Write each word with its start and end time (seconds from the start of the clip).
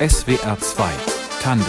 SWR 0.00 0.58
2 0.58 0.90
Tandem 1.40 1.66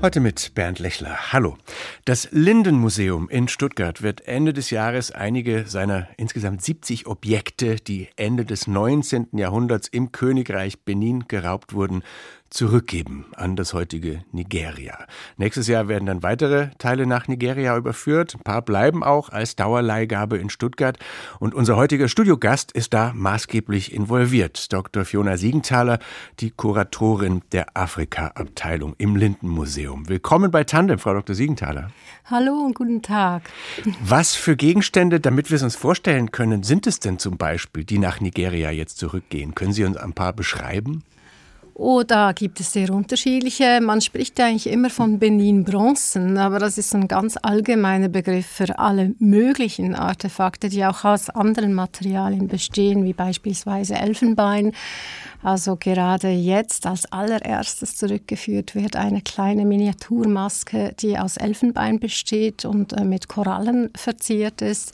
Heute 0.00 0.20
mit 0.20 0.54
Bernd 0.54 0.78
Lechler. 0.78 1.32
Hallo. 1.32 1.58
Das 2.04 2.28
Lindenmuseum 2.30 3.28
in 3.28 3.48
Stuttgart 3.48 4.00
wird 4.00 4.28
Ende 4.28 4.52
des 4.52 4.70
Jahres 4.70 5.10
einige 5.10 5.66
seiner 5.66 6.06
insgesamt 6.16 6.62
70 6.62 7.08
Objekte, 7.08 7.76
die 7.76 8.08
Ende 8.14 8.44
des 8.44 8.68
19. 8.68 9.30
Jahrhunderts 9.32 9.88
im 9.88 10.12
Königreich 10.12 10.84
Benin 10.84 11.24
geraubt 11.26 11.74
wurden, 11.74 12.04
zurückgeben 12.50 13.26
an 13.36 13.56
das 13.56 13.74
heutige 13.74 14.22
Nigeria. 14.32 15.06
Nächstes 15.36 15.68
Jahr 15.68 15.88
werden 15.88 16.06
dann 16.06 16.22
weitere 16.22 16.68
Teile 16.78 17.06
nach 17.06 17.28
Nigeria 17.28 17.76
überführt. 17.76 18.34
Ein 18.36 18.42
paar 18.42 18.62
bleiben 18.62 19.04
auch 19.04 19.28
als 19.28 19.56
Dauerleihgabe 19.56 20.38
in 20.38 20.50
Stuttgart. 20.50 20.98
Und 21.38 21.54
unser 21.54 21.76
heutiger 21.76 22.08
Studiogast 22.08 22.72
ist 22.72 22.94
da 22.94 23.12
maßgeblich 23.14 23.92
involviert. 23.92 24.72
Dr. 24.72 25.04
Fiona 25.04 25.36
Siegenthaler, 25.36 25.98
die 26.40 26.50
Kuratorin 26.50 27.42
der 27.52 27.76
Afrika-Abteilung 27.76 28.94
im 28.98 29.16
Lindenmuseum. 29.16 30.08
Willkommen 30.08 30.50
bei 30.50 30.64
Tandem, 30.64 30.98
Frau 30.98 31.14
Dr. 31.14 31.34
Siegenthaler. 31.34 31.90
Hallo 32.24 32.52
und 32.64 32.74
guten 32.74 33.02
Tag. 33.02 33.42
Was 34.00 34.34
für 34.34 34.56
Gegenstände, 34.56 35.20
damit 35.20 35.50
wir 35.50 35.56
es 35.56 35.62
uns 35.62 35.76
vorstellen 35.76 36.30
können, 36.30 36.62
sind 36.62 36.86
es 36.86 37.00
denn 37.00 37.18
zum 37.18 37.36
Beispiel, 37.36 37.84
die 37.84 37.98
nach 37.98 38.20
Nigeria 38.20 38.70
jetzt 38.70 38.98
zurückgehen? 38.98 39.54
Können 39.54 39.72
Sie 39.72 39.84
uns 39.84 39.96
ein 39.96 40.12
paar 40.12 40.32
beschreiben? 40.32 41.02
Oh, 41.80 42.02
da 42.02 42.32
gibt 42.32 42.58
es 42.58 42.72
sehr 42.72 42.90
unterschiedliche. 42.90 43.80
Man 43.80 44.00
spricht 44.00 44.40
eigentlich 44.40 44.66
immer 44.66 44.90
von 44.90 45.20
Benin-Bronzen, 45.20 46.36
aber 46.36 46.58
das 46.58 46.76
ist 46.76 46.92
ein 46.92 47.06
ganz 47.06 47.38
allgemeiner 47.40 48.08
Begriff 48.08 48.46
für 48.48 48.80
alle 48.80 49.14
möglichen 49.20 49.94
Artefakte, 49.94 50.70
die 50.70 50.84
auch 50.84 51.04
aus 51.04 51.30
anderen 51.30 51.74
Materialien 51.74 52.48
bestehen, 52.48 53.04
wie 53.04 53.12
beispielsweise 53.12 53.94
Elfenbein. 53.94 54.72
Also 55.40 55.76
gerade 55.76 56.30
jetzt 56.30 56.84
als 56.84 57.12
allererstes 57.12 57.94
zurückgeführt 57.94 58.74
wird 58.74 58.96
eine 58.96 59.22
kleine 59.22 59.64
Miniaturmaske, 59.64 60.96
die 60.98 61.16
aus 61.16 61.36
Elfenbein 61.36 62.00
besteht 62.00 62.64
und 62.64 62.92
äh, 62.92 63.04
mit 63.04 63.28
Korallen 63.28 63.90
verziert 63.94 64.62
ist. 64.62 64.92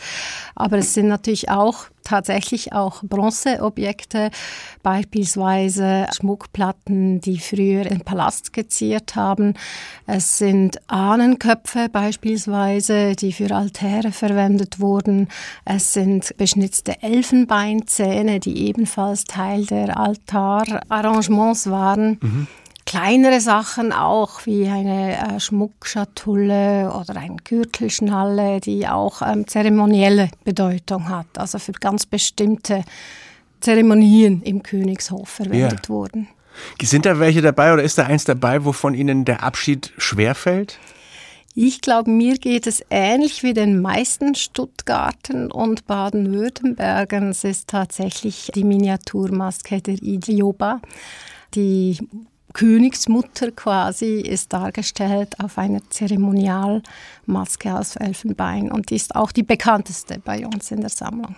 Aber 0.54 0.76
es 0.76 0.92
sind 0.92 1.08
natürlich 1.08 1.48
auch 1.48 1.86
tatsächlich 2.04 2.72
auch 2.72 3.02
Bronzeobjekte, 3.02 4.30
beispielsweise 4.82 6.06
Schmuckplatten, 6.14 7.20
die 7.20 7.38
früher 7.38 7.84
den 7.84 8.02
Palast 8.02 8.52
geziert 8.52 9.16
haben. 9.16 9.54
Es 10.06 10.38
sind 10.38 10.78
Ahnenköpfe 10.88 11.88
beispielsweise, 11.90 13.16
die 13.16 13.32
für 13.32 13.54
Altäre 13.54 14.12
verwendet 14.12 14.80
wurden. 14.80 15.28
Es 15.64 15.94
sind 15.94 16.36
beschnitzte 16.36 17.02
Elfenbeinzähne, 17.02 18.40
die 18.40 18.66
ebenfalls 18.66 19.24
Teil 19.24 19.66
der 19.66 19.98
Altararrangements 19.98 21.70
waren. 21.70 22.18
Mhm 22.20 22.46
kleinere 22.94 23.40
Sachen 23.40 23.92
auch, 23.92 24.46
wie 24.46 24.68
eine 24.68 25.16
äh, 25.18 25.40
Schmuckschatulle 25.40 26.92
oder 26.92 27.16
ein 27.16 27.38
Gürtelschnalle, 27.38 28.60
die 28.60 28.86
auch 28.86 29.20
ähm, 29.20 29.48
zeremonielle 29.48 30.30
Bedeutung 30.44 31.08
hat, 31.08 31.26
also 31.36 31.58
für 31.58 31.72
ganz 31.72 32.06
bestimmte 32.06 32.84
Zeremonien 33.58 34.42
im 34.42 34.62
Königshof 34.62 35.28
verwendet 35.28 35.80
ja. 35.82 35.88
wurden. 35.88 36.28
Sind 36.80 37.04
da 37.04 37.18
welche 37.18 37.42
dabei 37.42 37.72
oder 37.72 37.82
ist 37.82 37.98
da 37.98 38.04
eins 38.04 38.24
dabei, 38.24 38.64
wovon 38.64 38.94
Ihnen 38.94 39.24
der 39.24 39.42
Abschied 39.42 39.92
schwerfällt? 39.98 40.78
Ich 41.56 41.80
glaube, 41.80 42.10
mir 42.10 42.36
geht 42.38 42.68
es 42.68 42.84
ähnlich 42.90 43.42
wie 43.42 43.54
den 43.54 43.82
meisten 43.82 44.36
Stuttgarten 44.36 45.50
und 45.50 45.86
Baden-Württembergern. 45.88 47.30
Es 47.30 47.42
ist 47.42 47.68
tatsächlich 47.68 48.52
die 48.54 48.64
Miniaturmaske 48.64 49.80
der 49.80 49.94
Idioba, 49.94 50.80
die 51.56 51.98
Königsmutter 52.54 53.50
quasi 53.50 54.20
ist 54.20 54.52
dargestellt 54.52 55.34
auf 55.40 55.58
einer 55.58 55.80
Zeremonialmaske 55.90 57.74
aus 57.76 57.96
Elfenbein 57.96 58.70
und 58.72 58.90
die 58.90 58.96
ist 58.96 59.14
auch 59.14 59.32
die 59.32 59.42
bekannteste 59.42 60.20
bei 60.24 60.46
uns 60.46 60.70
in 60.70 60.80
der 60.80 60.88
Sammlung. 60.88 61.36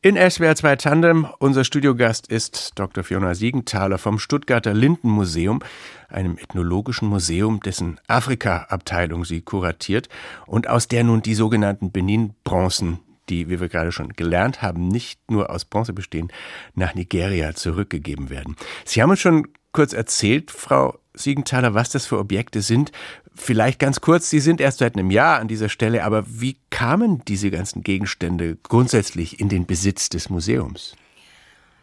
In 0.00 0.16
SWR 0.16 0.54
2 0.54 0.76
Tandem, 0.76 1.26
unser 1.38 1.64
Studiogast 1.64 2.28
ist 2.28 2.72
Dr. 2.76 3.04
Fiona 3.04 3.34
Siegenthaler 3.34 3.98
vom 3.98 4.18
Stuttgarter 4.18 4.72
Lindenmuseum, 4.72 5.60
einem 6.08 6.38
ethnologischen 6.38 7.08
Museum, 7.08 7.60
dessen 7.60 8.00
Afrika-Abteilung 8.06 9.24
sie 9.24 9.42
kuratiert 9.42 10.08
und 10.46 10.68
aus 10.68 10.88
der 10.88 11.04
nun 11.04 11.20
die 11.20 11.34
sogenannten 11.34 11.90
Benin-Bronzen 11.90 13.00
die, 13.28 13.50
wie 13.50 13.60
wir 13.60 13.68
gerade 13.68 13.92
schon 13.92 14.10
gelernt 14.14 14.62
haben, 14.62 14.88
nicht 14.88 15.30
nur 15.30 15.50
aus 15.50 15.64
Bronze 15.64 15.92
bestehen, 15.92 16.32
nach 16.74 16.94
Nigeria 16.94 17.54
zurückgegeben 17.54 18.30
werden. 18.30 18.56
Sie 18.84 19.02
haben 19.02 19.10
uns 19.10 19.20
schon 19.20 19.48
kurz 19.72 19.92
erzählt, 19.92 20.50
Frau 20.50 20.98
Siegenthaler, 21.14 21.74
was 21.74 21.90
das 21.90 22.06
für 22.06 22.18
Objekte 22.18 22.62
sind. 22.62 22.92
Vielleicht 23.34 23.78
ganz 23.78 24.00
kurz, 24.00 24.30
Sie 24.30 24.40
sind 24.40 24.60
erst 24.60 24.78
seit 24.78 24.96
einem 24.96 25.10
Jahr 25.10 25.38
an 25.38 25.48
dieser 25.48 25.68
Stelle, 25.68 26.04
aber 26.04 26.24
wie 26.26 26.56
kamen 26.70 27.22
diese 27.26 27.50
ganzen 27.50 27.82
Gegenstände 27.82 28.56
grundsätzlich 28.62 29.40
in 29.40 29.48
den 29.48 29.66
Besitz 29.66 30.08
des 30.08 30.28
Museums? 30.28 30.96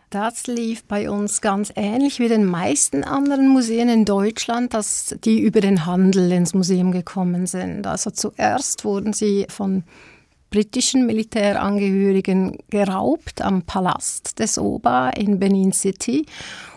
Das 0.09 0.47
lief 0.47 0.84
bei 0.85 1.09
uns 1.09 1.41
ganz 1.41 1.74
ähnlich 1.75 2.19
wie 2.19 2.28
den 2.28 2.45
meisten 2.45 3.03
anderen 3.03 3.50
Museen 3.50 3.90
in 3.90 4.06
Deutschland, 4.06 4.74
dass 4.74 5.16
die 5.24 5.41
über 5.41 5.62
den 5.62 5.85
Handel 5.85 6.31
ins 6.31 6.53
Museum 6.53 6.91
gekommen 6.91 7.47
sind. 7.47 7.88
Also 7.88 8.12
zuerst 8.12 8.85
wurden 8.85 9.13
sie 9.13 9.45
von 9.50 9.84
britischen 10.51 11.06
Militärangehörigen 11.06 12.59
geraubt 12.69 13.41
am 13.41 13.63
Palast 13.63 14.40
des 14.40 14.57
Oba 14.57 15.09
in 15.09 15.40
Benin 15.40 15.74
City 15.74 16.25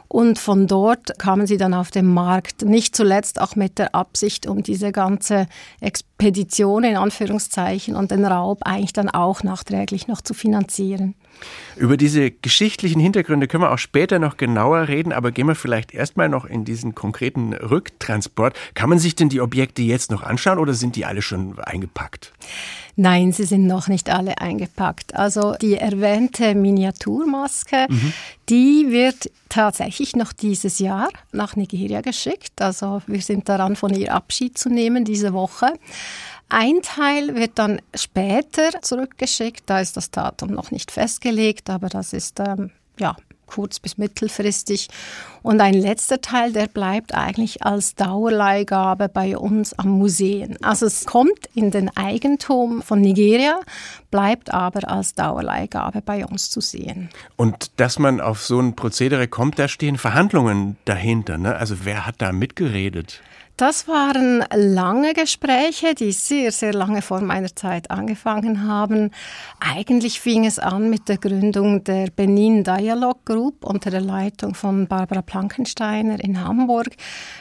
und 0.09 0.39
von 0.39 0.67
dort 0.67 1.19
kamen 1.19 1.47
sie 1.47 1.59
dann 1.59 1.75
auf 1.75 1.91
den 1.91 2.07
Markt, 2.07 2.63
nicht 2.63 2.97
zuletzt 2.97 3.41
auch 3.41 3.57
mit 3.57 3.79
der 3.79 3.95
Absicht, 3.95 4.47
um 4.47 4.63
diese 4.63 4.91
ganze 4.91 5.47
Expedition 5.81 6.85
in 6.85 6.97
Anführungszeichen 6.97 7.95
und 7.95 8.11
den 8.11 8.25
Raub 8.25 8.61
eigentlich 8.63 8.95
dann 8.95 9.11
auch 9.11 9.43
nachträglich 9.43 10.09
noch 10.09 10.23
zu 10.23 10.33
finanzieren. 10.33 11.15
Über 11.77 11.97
diese 11.97 12.31
geschichtlichen 12.31 13.01
Hintergründe 13.01 13.47
können 13.47 13.63
wir 13.63 13.73
auch 13.73 13.79
später 13.79 14.19
noch 14.19 14.37
genauer 14.37 14.89
reden, 14.89 15.13
aber 15.13 15.31
gehen 15.31 15.47
wir 15.47 15.55
vielleicht 15.55 15.95
erstmal 15.95 16.29
noch 16.29 16.45
in 16.45 16.65
diesen 16.65 16.95
konkreten 16.95 17.53
Rücktransport. 17.53 18.57
Kann 18.75 18.89
man 18.89 18.99
sich 18.99 19.15
denn 19.15 19.29
die 19.29 19.41
Objekte 19.41 19.83
jetzt 19.83 20.11
noch 20.11 20.23
anschauen 20.23 20.59
oder 20.59 20.75
sind 20.75 20.97
die 20.97 21.05
alle 21.05 21.23
schon 21.23 21.59
eingepackt? 21.59 22.33
Nein, 23.01 23.31
sie 23.31 23.45
sind 23.45 23.69
noch 23.69 23.87
nicht 23.87 24.11
alle 24.11 24.39
eingepackt. 24.39 25.15
Also 25.15 25.55
die 25.63 25.77
erwähnte 25.77 26.57
Miniaturmaske, 26.57 27.87
mhm. 27.89 28.13
die 28.49 28.87
wird 28.91 29.31
tatsächlich 29.49 30.17
noch 30.17 30.33
dieses 30.33 30.81
Jahr 30.81 31.09
nach 31.31 31.55
Nigeria 31.55 32.01
geschickt. 32.01 32.61
Also 32.61 33.01
wir 33.07 33.21
sind 33.21 33.49
daran, 33.49 33.77
von 33.77 33.95
ihr 33.95 34.13
Abschied 34.13 34.59
zu 34.59 34.69
nehmen 34.69 35.05
diese 35.05 35.33
Woche. 35.33 35.75
Ein 36.49 36.81
Teil 36.83 37.35
wird 37.35 37.59
dann 37.59 37.81
später 37.95 38.81
zurückgeschickt, 38.81 39.65
da 39.67 39.81
ist 39.81 39.97
das 39.97 40.11
Datum 40.11 40.51
noch 40.51 40.71
nicht 40.71 40.91
festgelegt, 40.91 41.69
aber 41.69 41.89
das 41.89 42.13
ist 42.13 42.41
ähm, 42.41 42.71
ja 42.99 43.17
kurz- 43.49 43.81
bis 43.81 43.99
mittelfristig. 43.99 44.89
Und 45.43 45.61
ein 45.61 45.75
letzter 45.75 46.21
Teil, 46.21 46.53
der 46.53 46.67
bleibt 46.67 47.15
eigentlich 47.15 47.65
als 47.65 47.95
Dauerleihgabe 47.95 49.09
bei 49.09 49.37
uns 49.37 49.73
am 49.79 49.89
Museum. 49.89 50.57
Also 50.63 50.87
es 50.87 51.07
kommt 51.07 51.49
in 51.55 51.71
den 51.71 51.95
Eigentum 51.97 52.83
von 52.83 53.01
Nigeria, 53.01 53.61
bleibt 54.11 54.53
aber 54.53 54.89
als 54.89 55.15
Dauerleihgabe 55.15 56.03
bei 56.03 56.27
uns 56.27 56.51
zu 56.51 56.61
sehen. 56.61 57.09
Und 57.37 57.81
dass 57.81 57.99
man 57.99 58.21
auf 58.21 58.45
so 58.45 58.61
ein 58.61 58.77
Prozedere 58.77 59.29
kommt, 59.29 59.59
da 59.59 59.67
stehen 59.69 59.97
Verhandlungen 59.97 60.77
dahinter. 60.85 61.39
Ne? 61.39 61.57
Also 61.57 61.85
wer 61.85 62.07
hat 62.07 62.17
da 62.19 62.33
mitgeredet? 62.33 63.23
Das 63.59 63.89
waren 63.89 64.45
lange 64.55 65.15
Gespräche, 65.15 65.97
die 65.97 66.13
sehr, 66.13 66.53
sehr 66.53 66.73
lange 66.73 67.03
vor 67.03 67.21
meiner 67.21 67.53
Zeit 67.57 67.91
angefangen 67.91 68.69
haben. 68.69 69.11
Eigentlich 69.59 70.21
fing 70.21 70.47
es 70.47 70.61
an 70.61 70.89
mit 70.89 71.09
der 71.09 71.19
Gründung 71.19 71.83
der 71.83 72.07
Benin 72.15 72.63
Dialogue 72.63 73.19
Group 73.25 73.65
unter 73.65 73.91
der 73.91 74.01
Leitung 74.01 74.55
von 74.55 74.87
Barbara 74.87 75.23
Plankensteiner 75.23 76.23
in 76.23 76.45
Hamburg, 76.45 76.91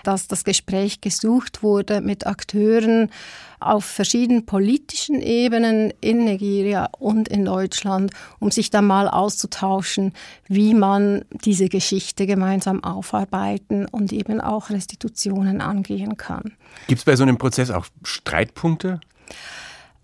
dass 0.04 0.28
das 0.28 0.44
Gespräch 0.44 1.02
gesucht 1.02 1.62
wurde 1.62 2.02
mit 2.02 2.26
Akteuren 2.26 3.12
auf 3.60 3.86
verschiedenen 3.86 4.46
politischen 4.46 5.22
Ebenen 5.22 5.94
in 6.02 6.26
Nigeria 6.26 6.90
und 7.00 7.28
in 7.28 7.46
Deutschland, 7.46 8.12
um 8.40 8.52
sich 8.52 8.70
dann 8.70 8.86
mal 8.86 9.08
auszutauschen, 9.08 10.14
wie 10.48 10.74
man 10.74 11.26
diese 11.44 11.70
Geschichte 11.70 12.28
gemeinsam 12.28 12.84
aufarbeiten 12.84 13.86
und 13.86 14.12
eben 14.14 14.42
auch 14.42 14.70
Restitutionen 14.70 15.62
angehen 15.62 16.18
kann. 16.18 16.54
Gibt 16.88 17.00
es 17.00 17.06
bei 17.06 17.16
so 17.16 17.24
einem 17.24 17.38
Prozess 17.38 17.72
auch 17.72 17.86
Streitpunkte? 18.04 19.00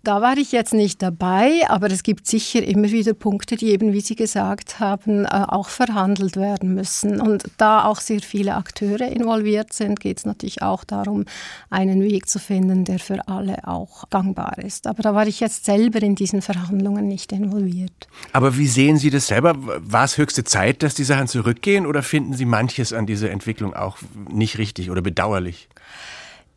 Da 0.04 0.20
war 0.20 0.36
ich 0.36 0.52
jetzt 0.52 0.74
nicht 0.74 1.00
dabei, 1.00 1.62
aber 1.68 1.90
es 1.90 2.02
gibt 2.02 2.26
sicher 2.26 2.62
immer 2.62 2.90
wieder 2.90 3.14
Punkte, 3.14 3.56
die 3.56 3.70
eben, 3.70 3.94
wie 3.94 4.02
Sie 4.02 4.14
gesagt 4.14 4.78
haben, 4.78 5.24
äh, 5.24 5.28
auch 5.48 5.70
verhandelt 5.70 6.36
werden 6.36 6.74
müssen. 6.74 7.22
Und 7.22 7.44
da 7.56 7.86
auch 7.86 8.00
sehr 8.00 8.20
viele 8.20 8.54
Akteure 8.54 9.08
involviert 9.08 9.72
sind, 9.72 10.00
geht 10.00 10.18
es 10.18 10.26
natürlich 10.26 10.60
auch 10.60 10.84
darum, 10.84 11.24
einen 11.70 12.02
Weg 12.02 12.28
zu 12.28 12.38
finden, 12.38 12.84
der 12.84 12.98
für 12.98 13.26
alle 13.28 13.66
auch 13.66 14.04
gangbar 14.10 14.58
ist. 14.58 14.86
Aber 14.86 15.02
da 15.02 15.14
war 15.14 15.26
ich 15.26 15.40
jetzt 15.40 15.64
selber 15.64 16.02
in 16.02 16.16
diesen 16.16 16.42
Verhandlungen 16.42 17.08
nicht 17.08 17.32
involviert. 17.32 18.06
Aber 18.32 18.58
wie 18.58 18.66
sehen 18.66 18.98
Sie 18.98 19.08
das 19.08 19.28
selber? 19.28 19.54
War 19.56 20.04
es 20.04 20.18
höchste 20.18 20.44
Zeit, 20.44 20.82
dass 20.82 20.94
die 20.94 21.04
Sachen 21.04 21.28
zurückgehen 21.28 21.86
oder 21.86 22.02
finden 22.02 22.34
Sie 22.34 22.44
manches 22.44 22.92
an 22.92 23.06
dieser 23.06 23.30
Entwicklung 23.30 23.72
auch 23.72 23.96
nicht 24.30 24.58
richtig 24.58 24.90
oder 24.90 25.00
bedauerlich? 25.00 25.70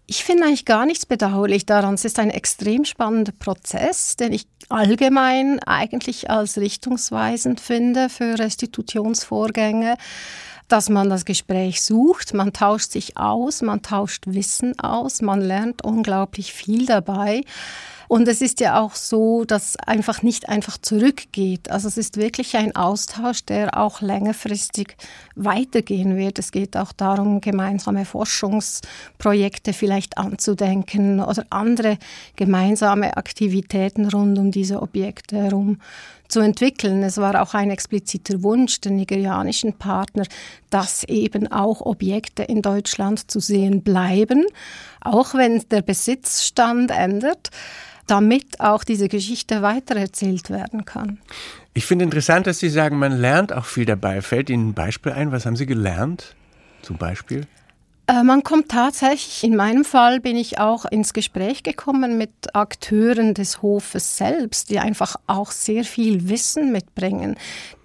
Ich 0.10 0.24
finde 0.24 0.46
eigentlich 0.46 0.64
gar 0.64 0.86
nichts 0.86 1.06
bedauerlich 1.06 1.66
daran. 1.66 1.96
Es 1.96 2.06
ist 2.06 2.18
ein 2.18 2.30
extrem 2.30 2.86
spannender 2.86 3.34
Prozess, 3.34 4.16
den 4.16 4.32
ich 4.32 4.48
allgemein 4.70 5.60
eigentlich 5.60 6.30
als 6.30 6.58
richtungsweisend 6.58 7.60
finde 7.60 8.08
für 8.08 8.40
Restitutionsvorgänge, 8.40 9.98
dass 10.68 10.90
man 10.90 11.10
das 11.10 11.26
Gespräch 11.26 11.82
sucht, 11.82 12.34
man 12.34 12.54
tauscht 12.54 12.92
sich 12.92 13.18
aus, 13.18 13.62
man 13.62 13.82
tauscht 13.82 14.24
Wissen 14.28 14.78
aus, 14.80 15.22
man 15.22 15.42
lernt 15.42 15.84
unglaublich 15.84 16.54
viel 16.54 16.86
dabei. 16.86 17.44
Und 18.08 18.28
es 18.30 18.42
ist 18.42 18.62
ja 18.62 18.80
auch 18.80 18.96
so, 18.96 19.44
dass 19.44 19.76
einfach 19.76 20.22
nicht 20.22 20.48
einfach 20.48 20.78
zurückgeht. 20.78 21.70
Also 21.70 21.90
es 21.90 21.98
ist 21.98 22.16
wirklich 22.16 22.56
ein 22.56 22.74
Austausch, 22.74 23.44
der 23.44 23.78
auch 23.78 24.00
längerfristig 24.00 24.96
weitergehen 25.36 26.16
wird. 26.16 26.40
Es 26.40 26.52
geht 26.52 26.78
auch 26.78 26.94
darum, 26.94 27.42
gemeinsame 27.42 28.06
Forschungsprojekte 28.06 29.74
vielleicht 29.74 30.18
anzudenken 30.18 31.20
oder 31.20 31.46
andere 31.50 31.98
gemeinsame 32.38 33.18
Aktivitäten 33.18 34.08
rund 34.08 34.40
um 34.40 34.52
diese 34.52 34.82
Objekte 34.82 35.36
herum 35.38 35.80
zu 36.38 36.44
entwickeln. 36.44 37.02
Es 37.02 37.18
war 37.18 37.42
auch 37.42 37.56
ein 37.56 37.72
expliziter 37.72 38.44
Wunsch 38.44 38.80
der 38.82 38.92
nigerianischen 38.92 39.74
Partner, 39.74 40.24
dass 40.70 41.04
eben 41.06 41.52
auch 41.52 41.82
Objekte 41.82 42.44
in 42.44 42.62
Deutschland 42.62 43.32
zu 43.32 43.40
sehen 43.40 43.82
bleiben, 43.82 44.46
auch 45.02 45.34
wenn 45.34 45.64
der 45.72 45.82
Besitzstand 45.82 46.92
ändert 46.92 47.50
damit 48.06 48.62
auch 48.62 48.86
diese 48.86 49.10
Geschichte 49.10 49.62
weitererzählt 49.62 50.50
werden 50.50 50.86
kann. 50.86 51.20
Ich 51.74 51.86
finde 51.86 52.06
interessant, 52.06 52.48
dass 52.48 52.58
Sie 52.60 52.70
sagen, 52.70 52.98
man 52.98 53.12
lernt 53.12 53.52
auch 53.52 53.66
viel 53.66 53.84
dabei. 53.84 54.22
Fällt 54.22 54.50
Ihnen 54.50 54.70
ein 54.70 54.74
Beispiel 54.74 55.12
ein? 55.12 55.34
Was 55.34 55.46
haben 55.46 55.58
Sie 55.58 55.66
gelernt? 55.66 56.34
Zum 56.84 56.98
Beispiel? 56.98 57.48
Äh, 58.10 58.24
man 58.24 58.42
kommt 58.42 58.70
tatsächlich, 58.70 59.44
in 59.44 59.58
meinem 59.58 59.84
Fall 59.84 60.22
bin 60.22 60.38
ich 60.38 60.60
auch 60.60 60.86
ins 60.86 61.12
Gespräch 61.12 61.64
gekommen 61.64 62.18
mit 62.18 62.32
Akteuren 62.56 63.34
des 63.34 63.62
Hofes 63.62 64.16
selbst, 64.16 64.70
die 64.70 64.80
einfach 64.80 65.18
auch 65.28 65.52
sehr 65.52 65.84
viel 65.84 66.30
Wissen 66.30 66.72
mitbringen, 66.72 67.36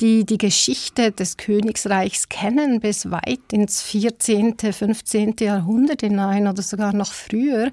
die 0.00 0.24
die 0.24 0.38
Geschichte 0.38 1.10
des 1.10 1.36
Königsreichs 1.38 2.28
kennen 2.28 2.78
bis 2.78 3.10
weit 3.10 3.52
ins 3.52 3.82
14., 3.82 4.58
15. 4.58 5.34
Jahrhundert 5.40 6.02
hinein 6.02 6.46
oder 6.46 6.62
sogar 6.62 6.92
noch 6.92 7.12
früher 7.12 7.72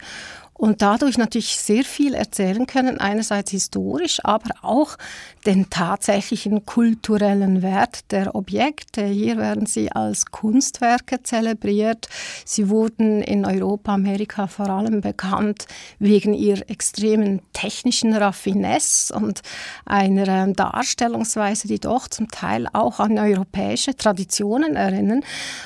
und 0.59 0.81
dadurch 0.81 1.17
natürlich 1.17 1.55
sehr 1.55 1.85
viel 1.85 2.13
erzählen 2.13 2.67
können, 2.67 2.99
einerseits 2.99 3.51
historisch, 3.51 4.19
aber 4.25 4.49
auch 4.61 4.97
den 5.45 5.69
tatsächlichen 5.69 6.65
kulturellen 6.65 7.61
Wert 7.61 8.11
der 8.11 8.35
Objekte. 8.35 9.05
Hier 9.05 9.37
werden 9.37 9.67
sie 9.67 9.89
als 9.89 10.25
Kunstwerke 10.25 11.23
zelebriert. 11.23 12.09
Sie 12.43 12.67
wurden 12.67 13.21
in 13.21 13.45
Europa, 13.45 13.93
Amerika 13.93 14.47
vor 14.47 14.69
allem 14.69 14.99
bekannt 14.99 15.65
wegen 15.97 16.33
ihrer 16.33 16.69
extremen 16.69 17.41
technischen 17.53 18.13
Raffinesse 18.13 19.15
und 19.15 19.39
einer 19.85 20.45
Darstellungsweise, 20.47 21.69
die 21.69 21.79
doch 21.79 22.09
zum 22.09 22.27
Teil 22.27 22.67
auch 22.73 22.99
an 22.99 23.17
europäische 23.17 23.95
Traditionen 23.95 24.75
erinnern. 24.75 25.23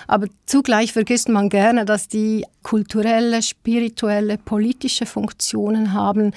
Aber 0.07 0.27
zugleich 0.45 0.93
vergisst 0.93 1.29
man 1.29 1.49
gerne, 1.49 1.83
dass 1.83 2.07
die 2.07 2.45
kulturelle, 2.61 3.41
spirituelle, 3.41 4.37
politische 4.37 4.82
Funktionen 4.89 5.93
haben, 5.93 6.31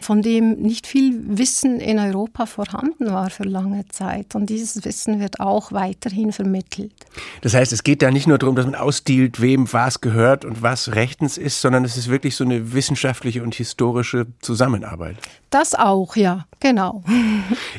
von 0.00 0.22
dem 0.22 0.52
nicht 0.60 0.86
viel 0.86 1.20
Wissen 1.38 1.80
in 1.80 1.98
Europa 1.98 2.46
vorhanden 2.46 3.12
war 3.12 3.30
für 3.30 3.42
lange 3.42 3.86
Zeit. 3.88 4.34
Und 4.34 4.48
dieses 4.48 4.84
Wissen 4.84 5.20
wird 5.20 5.40
auch 5.40 5.72
weiterhin 5.72 6.32
vermittelt. 6.32 6.92
Das 7.42 7.54
heißt, 7.54 7.72
es 7.72 7.82
geht 7.82 8.02
da 8.02 8.10
nicht 8.10 8.26
nur 8.26 8.38
darum, 8.38 8.56
dass 8.56 8.64
man 8.64 8.74
ausdealt, 8.74 9.40
wem 9.40 9.72
was 9.72 10.00
gehört 10.00 10.44
und 10.44 10.62
was 10.62 10.94
rechtens 10.94 11.36
ist, 11.36 11.60
sondern 11.60 11.84
es 11.84 11.96
ist 11.96 12.08
wirklich 12.08 12.36
so 12.36 12.44
eine 12.44 12.72
wissenschaftliche 12.72 13.42
und 13.42 13.54
historische 13.54 14.26
Zusammenarbeit. 14.40 15.16
Das 15.50 15.74
auch, 15.74 16.16
ja, 16.16 16.46
genau. 16.60 17.02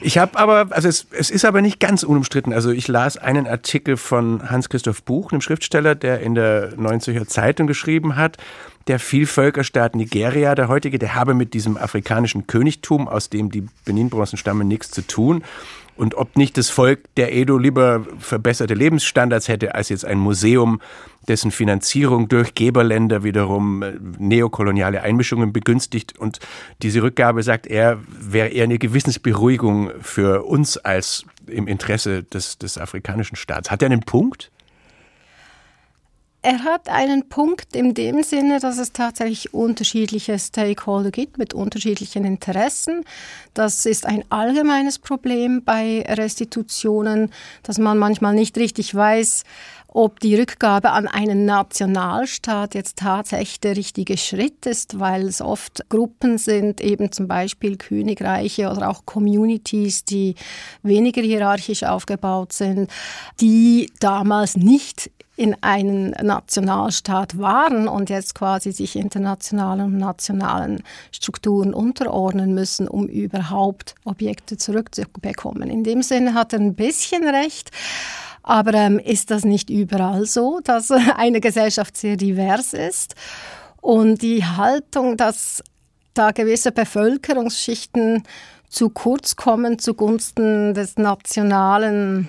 Ich 0.01 0.17
habe 0.17 0.37
aber, 0.39 0.67
also 0.71 0.87
es, 0.87 1.07
es 1.11 1.29
ist 1.29 1.45
aber 1.45 1.61
nicht 1.61 1.79
ganz 1.79 2.03
unumstritten. 2.03 2.53
Also 2.53 2.71
ich 2.71 2.87
las 2.87 3.17
einen 3.17 3.47
Artikel 3.47 3.97
von 3.97 4.49
Hans-Christoph 4.49 5.03
Buch, 5.03 5.31
einem 5.31 5.41
Schriftsteller, 5.41 5.93
der 5.93 6.21
in 6.21 6.35
der 6.35 6.73
Neuen 6.77 7.01
Zürcher 7.01 7.27
Zeitung 7.27 7.67
geschrieben 7.67 8.15
hat, 8.15 8.37
der 8.89 8.99
Vielvölkerstaat 8.99 9.95
Nigeria, 9.95 10.55
der 10.55 10.67
heutige, 10.67 10.99
der 10.99 11.13
habe 11.15 11.35
mit 11.35 11.53
diesem 11.53 11.77
afrikanischen 11.77 12.47
Königtum, 12.47 13.07
aus 13.07 13.29
dem 13.29 13.51
die 13.51 13.63
Benin-Bronzen 13.85 14.37
stammen, 14.37 14.67
nichts 14.67 14.89
zu 14.91 15.05
tun. 15.05 15.43
Und 15.95 16.15
ob 16.15 16.37
nicht 16.37 16.57
das 16.57 16.69
Volk 16.69 17.01
der 17.15 17.33
Edo 17.33 17.57
lieber 17.57 18.05
verbesserte 18.19 18.73
Lebensstandards 18.73 19.47
hätte, 19.47 19.75
als 19.75 19.89
jetzt 19.89 20.05
ein 20.05 20.17
Museum, 20.17 20.81
dessen 21.27 21.51
Finanzierung 21.51 22.29
durch 22.29 22.55
Geberländer 22.55 23.23
wiederum 23.23 23.83
äh, 23.83 23.93
neokoloniale 24.17 25.01
Einmischungen 25.01 25.53
begünstigt. 25.53 26.17
Und 26.17 26.39
diese 26.81 27.03
Rückgabe, 27.03 27.43
sagt 27.43 27.67
er, 27.67 27.99
wäre 28.07 28.47
eher 28.47 28.63
eine 28.63 28.79
Gewissensberuhigung 28.79 29.91
für 30.01 30.45
uns 30.45 30.77
als 30.77 31.25
im 31.47 31.67
Interesse 31.67 32.23
des, 32.23 32.57
des 32.57 32.77
afrikanischen 32.77 33.35
Staats. 33.35 33.69
Hat 33.69 33.83
er 33.83 33.87
einen 33.87 34.01
Punkt? 34.01 34.51
Er 36.41 36.63
hat 36.63 36.87
einen 36.87 37.27
Punkt 37.27 37.75
in 37.75 37.93
dem 37.93 38.23
Sinne, 38.23 38.61
dass 38.61 38.77
es 38.77 38.93
tatsächlich 38.93 39.53
unterschiedliche 39.53 40.39
Stakeholder 40.39 41.11
gibt 41.11 41.37
mit 41.37 41.53
unterschiedlichen 41.53 42.23
Interessen. 42.23 43.03
Das 43.53 43.85
ist 43.85 44.05
ein 44.05 44.23
allgemeines 44.29 44.99
Problem 44.99 45.63
bei 45.65 46.05
Restitutionen, 46.07 47.33
dass 47.63 47.77
man 47.77 47.97
manchmal 47.97 48.35
nicht 48.35 48.57
richtig 48.57 48.95
weiß, 48.95 49.43
ob 49.91 50.19
die 50.19 50.35
Rückgabe 50.35 50.91
an 50.91 51.07
einen 51.07 51.45
Nationalstaat 51.45 52.75
jetzt 52.75 52.97
tatsächlich 52.97 53.59
der 53.59 53.75
richtige 53.75 54.17
Schritt 54.17 54.65
ist, 54.65 54.99
weil 54.99 55.27
es 55.27 55.41
oft 55.41 55.87
Gruppen 55.89 56.37
sind, 56.37 56.79
eben 56.79 57.11
zum 57.11 57.27
Beispiel 57.27 57.77
Königreiche 57.77 58.69
oder 58.69 58.89
auch 58.89 59.05
Communities, 59.05 60.05
die 60.05 60.35
weniger 60.83 61.21
hierarchisch 61.21 61.83
aufgebaut 61.83 62.53
sind, 62.53 62.89
die 63.41 63.91
damals 63.99 64.55
nicht 64.55 65.09
in 65.39 65.55
einen 65.61 66.11
Nationalstaat 66.21 67.39
waren 67.39 67.87
und 67.87 68.09
jetzt 68.09 68.35
quasi 68.35 68.73
sich 68.73 68.97
internationalen 68.97 69.85
und 69.85 69.97
nationalen 69.97 70.83
Strukturen 71.13 71.73
unterordnen 71.73 72.53
müssen, 72.53 72.89
um 72.89 73.07
überhaupt 73.07 73.95
Objekte 74.03 74.57
zurückzubekommen. 74.57 75.69
In 75.69 75.85
dem 75.85 76.03
Sinne 76.03 76.33
hat 76.33 76.51
er 76.51 76.59
ein 76.59 76.75
bisschen 76.75 77.23
recht. 77.23 77.71
Aber 78.49 78.73
ähm, 78.73 78.97
ist 78.97 79.29
das 79.29 79.45
nicht 79.45 79.69
überall 79.69 80.25
so, 80.25 80.59
dass 80.63 80.89
eine 81.15 81.39
Gesellschaft 81.39 81.95
sehr 81.95 82.17
divers 82.17 82.73
ist? 82.73 83.13
Und 83.79 84.23
die 84.23 84.43
Haltung, 84.43 85.17
dass 85.17 85.61
da 86.15 86.31
gewisse 86.31 86.71
Bevölkerungsschichten 86.71 88.23
zu 88.67 88.89
kurz 88.89 89.35
kommen 89.35 89.77
zugunsten 89.77 90.73
des 90.73 90.97
nationalen 90.97 92.27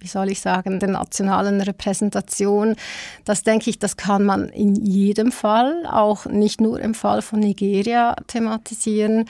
wie 0.00 0.06
soll 0.06 0.30
ich 0.30 0.40
sagen, 0.40 0.80
der 0.80 0.88
nationalen 0.88 1.60
Repräsentation. 1.60 2.74
Das 3.24 3.42
denke 3.42 3.70
ich, 3.70 3.78
das 3.78 3.96
kann 3.96 4.24
man 4.24 4.48
in 4.48 4.74
jedem 4.74 5.30
Fall, 5.30 5.84
auch 5.86 6.24
nicht 6.24 6.60
nur 6.60 6.80
im 6.80 6.94
Fall 6.94 7.22
von 7.22 7.40
Nigeria 7.40 8.16
thematisieren. 8.26 9.26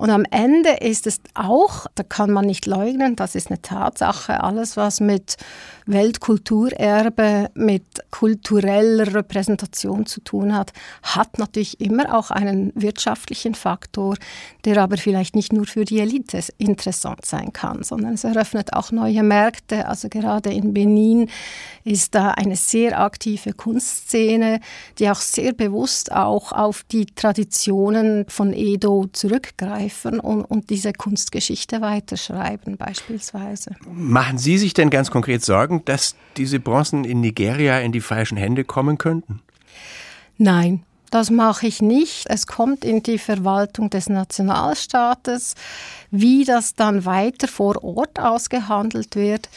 Und 0.00 0.08
am 0.08 0.24
Ende 0.30 0.70
ist 0.80 1.06
es 1.06 1.20
auch, 1.34 1.84
da 1.94 2.02
kann 2.02 2.30
man 2.30 2.46
nicht 2.46 2.64
leugnen, 2.64 3.16
das 3.16 3.34
ist 3.34 3.50
eine 3.50 3.60
Tatsache, 3.60 4.42
alles 4.42 4.78
was 4.78 4.98
mit 4.98 5.36
Weltkulturerbe, 5.84 7.50
mit 7.52 7.84
kultureller 8.10 9.12
Repräsentation 9.12 10.06
zu 10.06 10.22
tun 10.22 10.56
hat, 10.56 10.72
hat 11.02 11.38
natürlich 11.38 11.82
immer 11.82 12.14
auch 12.16 12.30
einen 12.30 12.72
wirtschaftlichen 12.74 13.54
Faktor, 13.54 14.16
der 14.64 14.78
aber 14.78 14.96
vielleicht 14.96 15.36
nicht 15.36 15.52
nur 15.52 15.66
für 15.66 15.84
die 15.84 16.00
Elite 16.00 16.40
interessant 16.56 17.26
sein 17.26 17.52
kann, 17.52 17.82
sondern 17.82 18.14
es 18.14 18.24
eröffnet 18.24 18.72
auch 18.72 18.92
neue 18.92 19.22
Märkte. 19.22 19.86
Also 19.86 20.08
gerade 20.08 20.50
in 20.50 20.72
Benin 20.72 21.28
ist 21.84 22.14
da 22.14 22.30
eine 22.30 22.56
sehr 22.56 22.98
aktive 22.98 23.52
Kunstszene, 23.52 24.60
die 24.98 25.10
auch 25.10 25.20
sehr 25.20 25.52
bewusst 25.52 26.10
auch 26.10 26.52
auf 26.52 26.84
die 26.84 27.04
Traditionen 27.04 28.24
von 28.28 28.54
Edo 28.54 29.06
zurückgreifen 29.90 30.20
und, 30.20 30.44
und 30.44 30.70
diese 30.70 30.92
Kunstgeschichte 30.92 31.80
weiterschreiben 31.80 32.76
beispielsweise. 32.76 33.76
Machen 33.92 34.38
Sie 34.38 34.58
sich 34.58 34.74
denn 34.74 34.90
ganz 34.90 35.10
konkret 35.10 35.44
Sorgen, 35.44 35.84
dass 35.84 36.14
diese 36.36 36.60
Bronzen 36.60 37.04
in 37.04 37.20
Nigeria 37.20 37.80
in 37.80 37.92
die 37.92 38.00
falschen 38.00 38.36
Hände 38.36 38.64
kommen 38.64 38.98
könnten? 38.98 39.40
Nein, 40.38 40.82
Das 41.10 41.28
mache 41.28 41.66
ich 41.66 41.82
nicht. 41.82 42.26
Es 42.28 42.46
kommt 42.46 42.84
in 42.84 43.02
die 43.02 43.18
Verwaltung 43.18 43.90
des 43.90 44.08
Nationalstaates. 44.08 45.56
Wie 46.12 46.44
das 46.44 46.76
dann 46.76 47.04
weiter 47.04 47.48
vor 47.48 47.82
Ort 47.82 48.20
ausgehandelt 48.20 49.16
wird, 49.16 49.48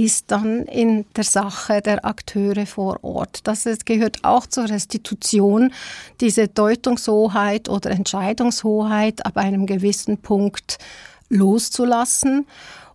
ist 0.00 0.30
dann 0.30 0.62
in 0.62 1.04
der 1.14 1.24
Sache 1.24 1.82
der 1.82 2.06
Akteure 2.06 2.64
vor 2.64 3.04
Ort. 3.04 3.40
Das 3.44 3.66
gehört 3.84 4.24
auch 4.24 4.46
zur 4.46 4.70
Restitution, 4.70 5.72
diese 6.22 6.48
Deutungshoheit 6.48 7.68
oder 7.68 7.90
Entscheidungshoheit 7.90 9.26
ab 9.26 9.36
einem 9.36 9.66
gewissen 9.66 10.16
Punkt 10.16 10.78
loszulassen. 11.28 12.46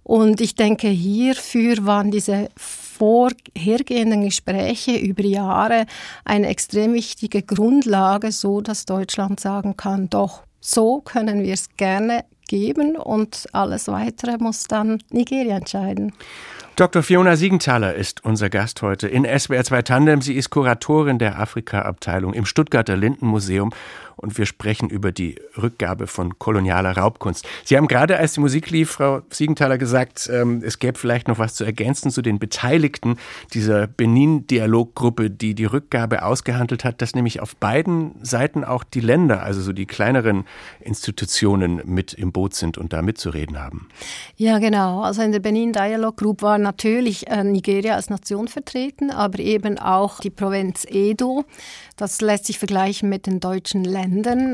Und 0.04 0.42
ich 0.42 0.56
denke, 0.56 0.88
hierfür 0.88 1.86
waren 1.86 2.10
diese 2.10 2.50
vorhergehenden 2.56 4.24
Gespräche 4.24 4.98
über 4.98 5.24
Jahre 5.24 5.86
eine 6.24 6.48
extrem 6.48 6.94
wichtige 6.94 7.44
Grundlage, 7.44 8.32
so 8.32 8.62
dass 8.62 8.86
Deutschland 8.86 9.40
sagen 9.40 9.78
kann, 9.78 10.10
doch, 10.10 10.42
so 10.60 11.02
können 11.02 11.44
wir 11.44 11.54
es 11.54 11.70
gerne 11.78 12.26
geben 12.48 12.96
und 12.96 13.48
alles 13.52 13.88
Weitere 13.88 14.38
muss 14.38 14.64
dann 14.64 15.02
Nigeria 15.12 15.58
entscheiden. 15.58 16.14
Dr. 16.75 17.03
Fiona 17.03 17.38
Siegenthaler 17.38 17.94
ist 17.94 18.25
unser 18.25 18.50
Gast 18.50 18.82
heute 18.82 19.08
in 19.08 19.24
SWR 19.24 19.63
2 19.63 19.82
Tandem. 19.84 20.20
Sie 20.20 20.34
ist 20.34 20.50
Kuratorin 20.50 21.20
der 21.20 21.39
Afrika-Abteilung 21.39 22.34
im 22.34 22.46
Stuttgarter 22.46 22.98
Lindenmuseum 22.98 23.72
und 24.16 24.38
wir 24.38 24.46
sprechen 24.46 24.90
über 24.90 25.12
die 25.12 25.36
Rückgabe 25.62 26.08
von 26.08 26.40
kolonialer 26.40 26.98
Raubkunst. 26.98 27.48
Sie 27.64 27.78
haben 27.78 27.88
gerade, 27.88 28.18
als 28.18 28.34
die 28.34 28.40
Musik 28.40 28.70
lief, 28.70 28.92
Frau 28.92 29.22
Siegenthaler, 29.30 29.78
gesagt, 29.78 30.30
ähm, 30.32 30.62
es 30.64 30.80
gäbe 30.80 30.98
vielleicht 30.98 31.28
noch 31.28 31.40
was 31.40 31.56
zu 31.56 31.64
ergänzen 31.64 32.12
zu 32.12 32.22
den 32.22 32.40
Beteiligten 32.40 33.18
dieser 33.54 33.88
Benin-Dialoggruppe, 33.88 35.30
die 35.30 35.56
die 35.56 35.66
Rückgabe 35.66 36.24
ausgehandelt 36.24 36.84
hat, 36.84 37.02
dass 37.02 37.16
nämlich 37.16 37.42
auf 37.42 37.56
beiden 37.56 38.16
Seiten 38.24 38.64
auch 38.64 38.84
die 38.84 39.02
Länder, 39.02 39.44
also 39.44 39.62
so 39.62 39.74
die 39.74 39.86
kleineren 39.86 40.46
Institutionen 40.80 41.82
mit 41.86 42.14
im 42.14 42.32
Boot 42.32 42.54
sind 42.54 42.78
und 42.78 42.94
da 42.94 43.02
mitzureden 43.02 43.60
haben. 43.60 43.88
Ja, 44.38 44.60
genau. 44.60 45.02
Also 45.02 45.22
in 45.22 45.32
der 45.32 45.40
Benin 45.40 45.74
Dialog 45.74 46.18
Group 46.18 46.42
war 46.42 46.58
natürlich 46.58 47.28
äh, 47.28 47.44
Nigeria 47.44 47.96
als 47.96 48.10
Nation 48.10 48.48
vertreten, 48.48 49.12
aber 49.12 49.40
eben 49.40 49.78
auch 49.78 50.20
die 50.20 50.30
Provinz 50.30 50.86
Edo. 50.90 51.46
Das 51.98 52.20
lässt 52.22 52.46
sich 52.46 52.60
vergleichen 52.60 53.10
mit 53.10 53.26
den 53.26 53.40
deutschen 53.40 53.84
Ländern, 53.84 54.05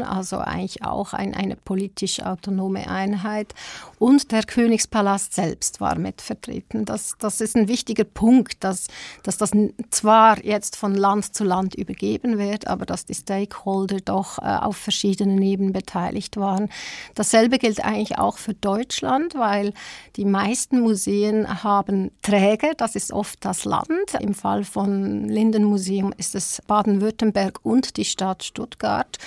also 0.04 0.38
eigentlich 0.38 0.84
auch 0.84 1.14
ein, 1.14 1.34
eine 1.34 1.56
politisch 1.56 2.22
autonome 2.22 2.90
Einheit. 2.90 3.54
Und 4.00 4.32
der 4.32 4.44
Königspalast 4.44 5.34
selbst 5.34 5.82
war 5.82 5.98
mit 5.98 6.22
vertreten. 6.22 6.86
Das, 6.86 7.16
das 7.20 7.42
ist 7.42 7.56
ein 7.56 7.68
wichtiger 7.68 8.04
Punkt, 8.04 8.64
dass, 8.64 8.88
dass 9.24 9.38
das 9.38 9.52
zwar 9.90 10.44
jetzt 10.44 10.76
von 10.76 10.96
Land 10.96 11.36
zu 11.36 11.44
Land 11.44 11.76
übergeben 11.76 12.38
wird, 12.38 12.68
aber 12.68 12.86
dass 12.86 13.06
die 13.06 13.14
Stakeholder 13.14 14.00
doch 14.00 14.40
äh, 14.40 14.42
auf 14.42 14.78
verschiedenen 14.78 15.42
Ebenen 15.42 15.74
beteiligt 15.74 16.38
waren. 16.38 16.70
Dasselbe 17.16 17.60
gilt 17.60 17.84
eigentlich 17.84 18.18
auch 18.18 18.38
für 18.38 18.54
Deutschland, 18.54 19.36
weil 19.36 19.74
die 20.16 20.26
meisten 20.26 20.82
Museen 20.82 21.64
haben 21.64 22.12
Träger, 22.22 22.74
das 22.76 22.96
ist 22.96 23.12
oft 23.12 23.44
das 23.46 23.66
Land. 23.66 24.16
Im 24.20 24.34
Fall 24.34 24.64
von 24.64 25.28
Lindenmuseum 25.28 26.14
ist 26.18 26.36
es 26.36 26.62
Baden-Württemberg 26.68 27.12
Württemberg 27.22 27.60
und 27.64 27.98
die 27.98 28.06
Stadt 28.06 28.44
Stuttgart. 28.44 29.18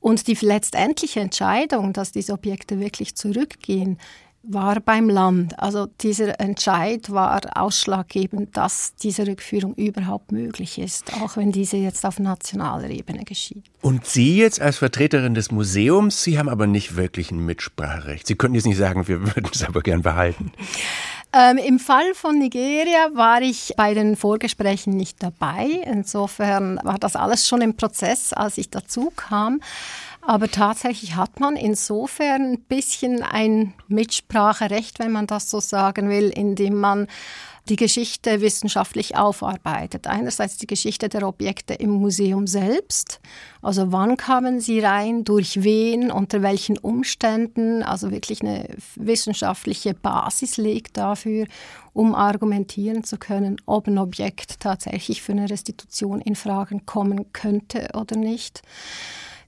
Und 0.00 0.26
die 0.26 0.34
letztendliche 0.40 1.20
Entscheidung, 1.20 1.92
dass 1.92 2.12
diese 2.12 2.32
Objekte 2.32 2.80
wirklich 2.80 3.14
zurückgehen, 3.16 3.98
war 4.42 4.80
beim 4.80 5.10
Land. 5.10 5.58
Also 5.58 5.86
dieser 6.00 6.40
Entscheid 6.40 7.10
war 7.10 7.40
ausschlaggebend, 7.54 8.56
dass 8.56 8.94
diese 8.94 9.26
Rückführung 9.26 9.74
überhaupt 9.74 10.32
möglich 10.32 10.78
ist, 10.78 11.12
auch 11.14 11.36
wenn 11.36 11.52
diese 11.52 11.76
jetzt 11.76 12.04
auf 12.06 12.18
nationaler 12.18 12.88
Ebene 12.88 13.24
geschieht. 13.24 13.64
Und 13.82 14.06
Sie 14.06 14.38
jetzt 14.38 14.60
als 14.60 14.78
Vertreterin 14.78 15.34
des 15.34 15.50
Museums, 15.50 16.22
Sie 16.22 16.38
haben 16.38 16.48
aber 16.48 16.66
nicht 16.66 16.96
wirklich 16.96 17.30
ein 17.30 17.44
Mitspracherecht. 17.44 18.26
Sie 18.26 18.36
könnten 18.36 18.54
jetzt 18.54 18.66
nicht 18.66 18.78
sagen, 18.78 19.06
wir 19.06 19.20
würden 19.34 19.50
es 19.52 19.64
aber 19.64 19.82
gern 19.82 20.02
behalten. 20.02 20.52
Ähm, 21.32 21.58
Im 21.58 21.78
Fall 21.78 22.14
von 22.14 22.38
Nigeria 22.38 23.10
war 23.12 23.42
ich 23.42 23.74
bei 23.76 23.92
den 23.92 24.16
Vorgesprächen 24.16 24.96
nicht 24.96 25.22
dabei. 25.22 25.66
Insofern 25.84 26.80
war 26.82 26.98
das 26.98 27.16
alles 27.16 27.46
schon 27.46 27.60
im 27.60 27.76
Prozess, 27.76 28.32
als 28.32 28.56
ich 28.56 28.70
dazu 28.70 29.12
kam. 29.14 29.60
Aber 30.22 30.50
tatsächlich 30.50 31.16
hat 31.16 31.38
man 31.38 31.56
insofern 31.56 32.52
ein 32.52 32.60
bisschen 32.60 33.22
ein 33.22 33.74
Mitspracherecht, 33.88 34.98
wenn 34.98 35.12
man 35.12 35.26
das 35.26 35.50
so 35.50 35.60
sagen 35.60 36.08
will, 36.08 36.30
indem 36.30 36.74
man 36.74 37.08
die 37.68 37.76
Geschichte 37.76 38.40
wissenschaftlich 38.40 39.16
aufarbeitet. 39.16 40.06
Einerseits 40.06 40.56
die 40.56 40.66
Geschichte 40.66 41.08
der 41.08 41.26
Objekte 41.26 41.74
im 41.74 41.90
Museum 41.90 42.46
selbst, 42.46 43.20
also 43.62 43.92
wann 43.92 44.16
kamen 44.16 44.60
sie 44.60 44.80
rein, 44.80 45.24
durch 45.24 45.62
wen, 45.62 46.10
unter 46.10 46.42
welchen 46.42 46.78
Umständen, 46.78 47.82
also 47.82 48.10
wirklich 48.10 48.40
eine 48.40 48.68
wissenschaftliche 48.96 49.94
Basis 49.94 50.56
legt 50.56 50.96
dafür, 50.96 51.46
um 51.92 52.14
argumentieren 52.14 53.04
zu 53.04 53.18
können, 53.18 53.56
ob 53.66 53.86
ein 53.86 53.98
Objekt 53.98 54.60
tatsächlich 54.60 55.22
für 55.22 55.32
eine 55.32 55.50
Restitution 55.50 56.20
in 56.20 56.36
Fragen 56.36 56.86
kommen 56.86 57.32
könnte 57.32 57.88
oder 57.94 58.16
nicht. 58.16 58.62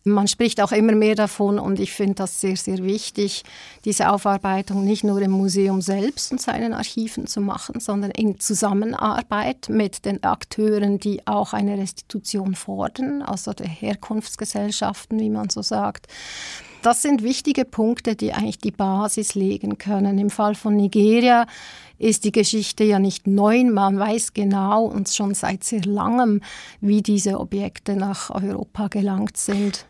Man 0.04 0.28
spricht 0.28 0.62
auch 0.62 0.72
immer 0.72 0.94
mehr 0.94 1.14
davon 1.14 1.58
und 1.58 1.78
ich 1.78 1.92
finde 1.92 2.14
das 2.14 2.40
sehr, 2.40 2.56
sehr 2.56 2.82
wichtig, 2.82 3.42
diese 3.84 4.10
Aufarbeitung 4.10 4.82
nicht 4.82 5.04
nur 5.04 5.20
im 5.20 5.30
Museum 5.30 5.82
selbst 5.82 6.32
und 6.32 6.40
seinen 6.40 6.72
Archiven 6.72 7.26
zu 7.26 7.42
machen, 7.42 7.80
sondern 7.80 8.10
in 8.12 8.40
Zusammenarbeit 8.40 9.68
mit 9.68 10.06
den 10.06 10.24
Akteuren, 10.24 10.98
die 10.98 11.26
auch 11.26 11.52
eine 11.52 11.76
Restitution 11.76 12.54
fordern, 12.54 13.20
also 13.20 13.52
der 13.52 13.68
Herkunftsgesellschaften, 13.68 15.20
wie 15.20 15.28
man 15.28 15.50
so 15.50 15.60
sagt. 15.60 16.06
Das 16.80 17.02
sind 17.02 17.22
wichtige 17.22 17.66
Punkte, 17.66 18.16
die 18.16 18.32
eigentlich 18.32 18.58
die 18.58 18.70
Basis 18.70 19.34
legen 19.34 19.76
können. 19.76 20.16
Im 20.16 20.30
Fall 20.30 20.54
von 20.54 20.76
Nigeria 20.76 21.46
ist 21.98 22.24
die 22.24 22.32
Geschichte 22.32 22.84
ja 22.84 22.98
nicht 22.98 23.26
neu. 23.26 23.62
Man 23.64 23.98
weiß 23.98 24.32
genau 24.32 24.86
und 24.86 25.10
schon 25.10 25.34
seit 25.34 25.62
sehr 25.62 25.82
langem, 25.82 26.40
wie 26.80 27.02
diese 27.02 27.38
Objekte 27.38 27.96
nach 27.96 28.30
Europa 28.30 28.88
gelangt 28.88 29.36
sind. 29.36 29.84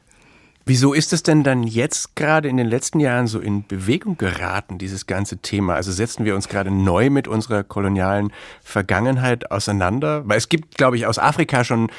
Wieso 0.66 0.92
ist 0.92 1.12
es 1.12 1.22
denn 1.22 1.42
dann 1.42 1.64
jetzt 1.64 2.14
gerade 2.16 2.48
in 2.48 2.56
den 2.56 2.66
letzten 2.66 3.00
Jahren 3.00 3.26
so 3.26 3.40
in 3.40 3.66
Bewegung 3.66 4.18
geraten, 4.18 4.78
dieses 4.78 5.06
ganze 5.06 5.38
Thema? 5.38 5.74
Also 5.74 5.90
setzen 5.90 6.24
wir 6.24 6.34
uns 6.34 6.48
gerade 6.48 6.70
neu 6.70 7.10
mit 7.10 7.26
unserer 7.26 7.64
kolonialen 7.64 8.30
Vergangenheit 8.62 9.50
auseinander? 9.50 10.22
Weil 10.26 10.38
es 10.38 10.48
gibt, 10.48 10.76
glaube 10.76 10.96
ich, 10.96 11.06
aus 11.06 11.18
Afrika 11.18 11.64
schon, 11.64 11.90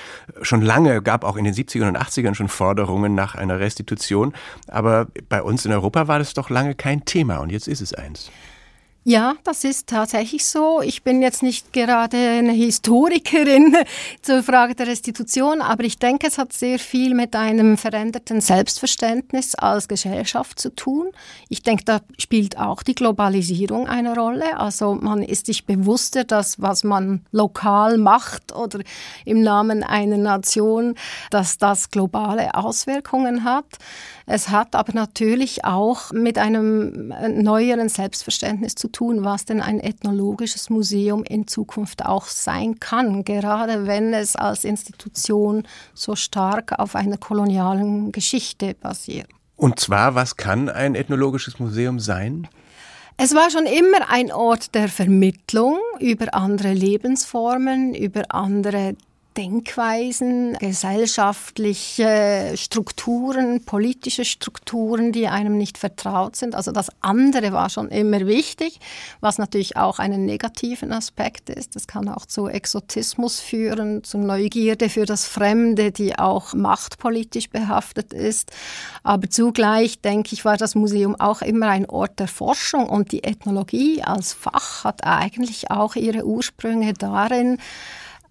schon 0.42 0.62
lange, 0.62 1.02
gab 1.02 1.24
auch 1.24 1.38
in 1.38 1.44
den 1.44 1.54
70ern 1.54 1.90
und 1.90 1.98
80ern 1.98 2.36
schon 2.36 2.50
Forderungen 2.50 3.16
nach 3.16 3.36
einer 3.36 3.60
Restitution. 3.60 4.34
Aber 4.68 5.08
bei 5.28 5.42
uns 5.42 5.66
in 5.66 5.72
Europa 5.72 6.08
war 6.08 6.20
das 6.20 6.34
doch 6.34 6.50
lange 6.50 6.76
kein 6.76 7.04
Thema 7.04 7.38
und 7.38 7.52
jetzt 7.52 7.68
ist 7.68 7.82
es 7.82 7.94
eins. 7.94 8.32
Ja, 9.04 9.34
das 9.44 9.64
ist 9.64 9.88
tatsächlich 9.88 10.46
so. 10.46 10.80
Ich 10.84 11.02
bin 11.02 11.24
jetzt 11.24 11.42
nicht 11.42 11.74
gerade 11.74 12.18
eine 12.18 12.52
Historikerin 12.52 13.76
zur 14.22 14.44
Frage 14.44 14.76
der 14.76 14.86
Restitution, 14.86 15.60
aber 15.60 15.86
ich 15.86 15.98
denke, 15.98 16.28
es 16.28 16.38
hat 16.38 16.54
sehr 16.54 16.78
viel 16.78 17.16
mit 17.16 17.36
einem 17.36 17.78
veränderten 17.78 18.42
Selbstverständnis 18.42 19.56
als 19.56 19.88
Gesellschaft 19.88 20.60
zu 20.60 20.76
tun. 20.76 21.08
Ich 21.50 21.64
denke, 21.64 21.84
da 21.84 22.02
spielt 22.20 22.60
auch 22.60 22.84
die 22.84 22.94
Globalisierung 22.94 23.88
eine 23.88 24.14
Rolle. 24.16 24.60
Also 24.60 24.94
man 24.94 25.24
ist 25.24 25.48
sich 25.48 25.66
bewusster, 25.66 26.24
dass 26.24 26.62
was 26.62 26.84
man 26.84 27.26
lokal 27.32 27.98
macht 27.98 28.56
oder 28.56 28.82
im 29.26 29.42
Namen 29.42 29.82
einer 29.82 30.18
Nation, 30.18 30.94
dass 31.32 31.58
das 31.58 31.90
globale 31.90 32.54
Auswirkungen 32.54 33.46
hat. 33.46 33.66
Es 34.28 34.50
hat 34.50 34.76
aber 34.76 34.94
natürlich 34.94 35.66
auch 35.66 36.12
mit 36.12 36.38
einem 36.38 37.12
neueren 37.42 37.90
Selbstverständnis 37.90 38.76
zu 38.76 38.91
tun, 38.92 39.24
was 39.24 39.46
denn 39.46 39.62
ein 39.62 39.80
ethnologisches 39.80 40.70
Museum 40.70 41.24
in 41.24 41.48
Zukunft 41.48 42.06
auch 42.06 42.26
sein 42.26 42.80
kann, 42.80 43.24
gerade 43.24 43.88
wenn 43.88 44.14
es 44.14 44.36
als 44.36 44.64
Institution 44.64 45.68
so 45.94 46.16
stark 46.16 46.78
auf 46.80 46.96
einer 46.96 47.18
kolonialen 47.18 48.12
Geschichte 48.12 48.76
basiert. 48.76 49.28
Und 49.56 49.80
zwar, 49.80 50.16
was 50.16 50.38
kann 50.38 50.70
ein 50.70 50.96
ethnologisches 50.96 51.60
Museum 51.60 52.00
sein? 52.00 52.48
Es 53.18 53.36
war 53.36 53.52
schon 53.52 53.68
immer 53.68 54.10
ein 54.10 54.32
Ort 54.32 54.74
der 54.74 54.90
Vermittlung 54.90 55.78
über 56.00 56.34
andere 56.34 56.74
Lebensformen, 56.74 57.94
über 57.94 58.24
andere 58.30 58.96
Denkweisen, 59.38 60.58
gesellschaftliche 60.60 62.54
Strukturen, 62.56 63.64
politische 63.64 64.26
Strukturen, 64.26 65.12
die 65.12 65.28
einem 65.28 65.58
nicht 65.58 65.78
vertraut 65.78 66.36
sind. 66.36 66.54
Also 66.54 66.72
das 66.72 66.90
andere 67.00 67.54
war 67.54 67.70
schon 67.70 67.88
immer 67.90 68.28
wichtig, 68.28 68.80
was 69.22 69.38
natürlich 69.38 69.78
auch 69.78 70.00
einen 70.00 70.26
negativen 70.26 70.92
Aspekt 70.92 71.50
ist. 71.50 71.76
Das 71.76 71.88
kann 71.88 72.10
auch 72.10 72.26
zu 72.26 72.48
Exotismus 72.48 73.40
führen, 73.40 74.04
zu 74.04 74.18
Neugierde 74.18 74.90
für 74.90 75.06
das 75.06 75.26
Fremde, 75.26 75.92
die 75.92 76.20
auch 76.20 76.54
machtpolitisch 76.54 77.50
behaftet 77.50 78.12
ist. 78.14 78.52
Aber 79.04 79.30
zugleich, 79.30 80.02
denke 80.02 80.34
ich, 80.34 80.44
war 80.44 80.58
das 80.58 80.76
Museum 80.76 81.16
auch 81.20 81.42
immer 81.42 81.68
ein 81.68 81.90
Ort 81.90 82.20
der 82.20 82.28
Forschung 82.28 82.90
und 82.90 83.14
die 83.14 83.24
Ethnologie 83.24 84.04
als 84.04 84.34
Fach 84.34 84.84
hat 84.84 85.06
eigentlich 85.06 85.72
auch 85.72 85.96
ihre 85.96 86.26
Ursprünge 86.26 86.94
darin, 86.94 87.58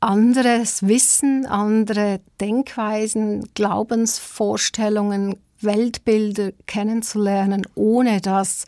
anderes 0.00 0.87
Wissen, 0.87 1.47
andere 1.47 2.21
Denkweisen, 2.40 3.49
Glaubensvorstellungen, 3.54 5.37
Weltbilder 5.61 6.52
kennenzulernen, 6.66 7.66
ohne 7.75 8.21
das 8.21 8.64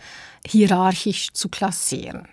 hierarchisch 0.46 1.32
zu 1.32 1.48
klassieren. 1.48 2.28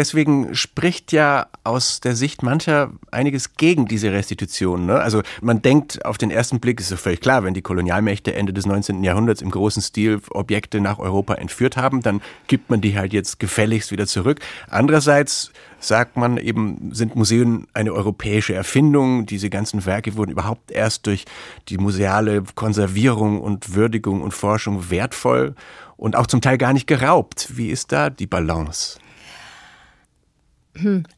Deswegen 0.00 0.54
spricht 0.54 1.12
ja 1.12 1.48
aus 1.62 2.00
der 2.00 2.16
Sicht 2.16 2.42
mancher 2.42 2.90
einiges 3.10 3.58
gegen 3.58 3.84
diese 3.84 4.10
Restitution. 4.10 4.86
Ne? 4.86 4.98
Also 4.98 5.20
man 5.42 5.60
denkt 5.60 6.06
auf 6.06 6.16
den 6.16 6.30
ersten 6.30 6.58
Blick, 6.58 6.80
ist 6.80 6.90
ja 6.90 6.96
völlig 6.96 7.20
klar, 7.20 7.44
wenn 7.44 7.52
die 7.52 7.60
Kolonialmächte 7.60 8.32
Ende 8.32 8.54
des 8.54 8.64
19. 8.64 9.04
Jahrhunderts 9.04 9.42
im 9.42 9.50
großen 9.50 9.82
Stil 9.82 10.22
Objekte 10.30 10.80
nach 10.80 10.98
Europa 10.98 11.34
entführt 11.34 11.76
haben, 11.76 12.00
dann 12.00 12.22
gibt 12.46 12.70
man 12.70 12.80
die 12.80 12.96
halt 12.96 13.12
jetzt 13.12 13.40
gefälligst 13.40 13.92
wieder 13.92 14.06
zurück. 14.06 14.40
Andererseits 14.70 15.52
sagt 15.80 16.16
man 16.16 16.38
eben, 16.38 16.94
sind 16.94 17.14
Museen 17.14 17.66
eine 17.74 17.92
europäische 17.92 18.54
Erfindung. 18.54 19.26
Diese 19.26 19.50
ganzen 19.50 19.84
Werke 19.84 20.16
wurden 20.16 20.30
überhaupt 20.30 20.70
erst 20.70 21.08
durch 21.08 21.26
die 21.68 21.76
museale 21.76 22.42
Konservierung 22.54 23.38
und 23.38 23.74
Würdigung 23.74 24.22
und 24.22 24.32
Forschung 24.32 24.88
wertvoll 24.88 25.54
und 25.98 26.16
auch 26.16 26.26
zum 26.26 26.40
Teil 26.40 26.56
gar 26.56 26.72
nicht 26.72 26.86
geraubt. 26.86 27.48
Wie 27.54 27.68
ist 27.68 27.92
da 27.92 28.08
die 28.08 28.26
Balance? 28.26 28.98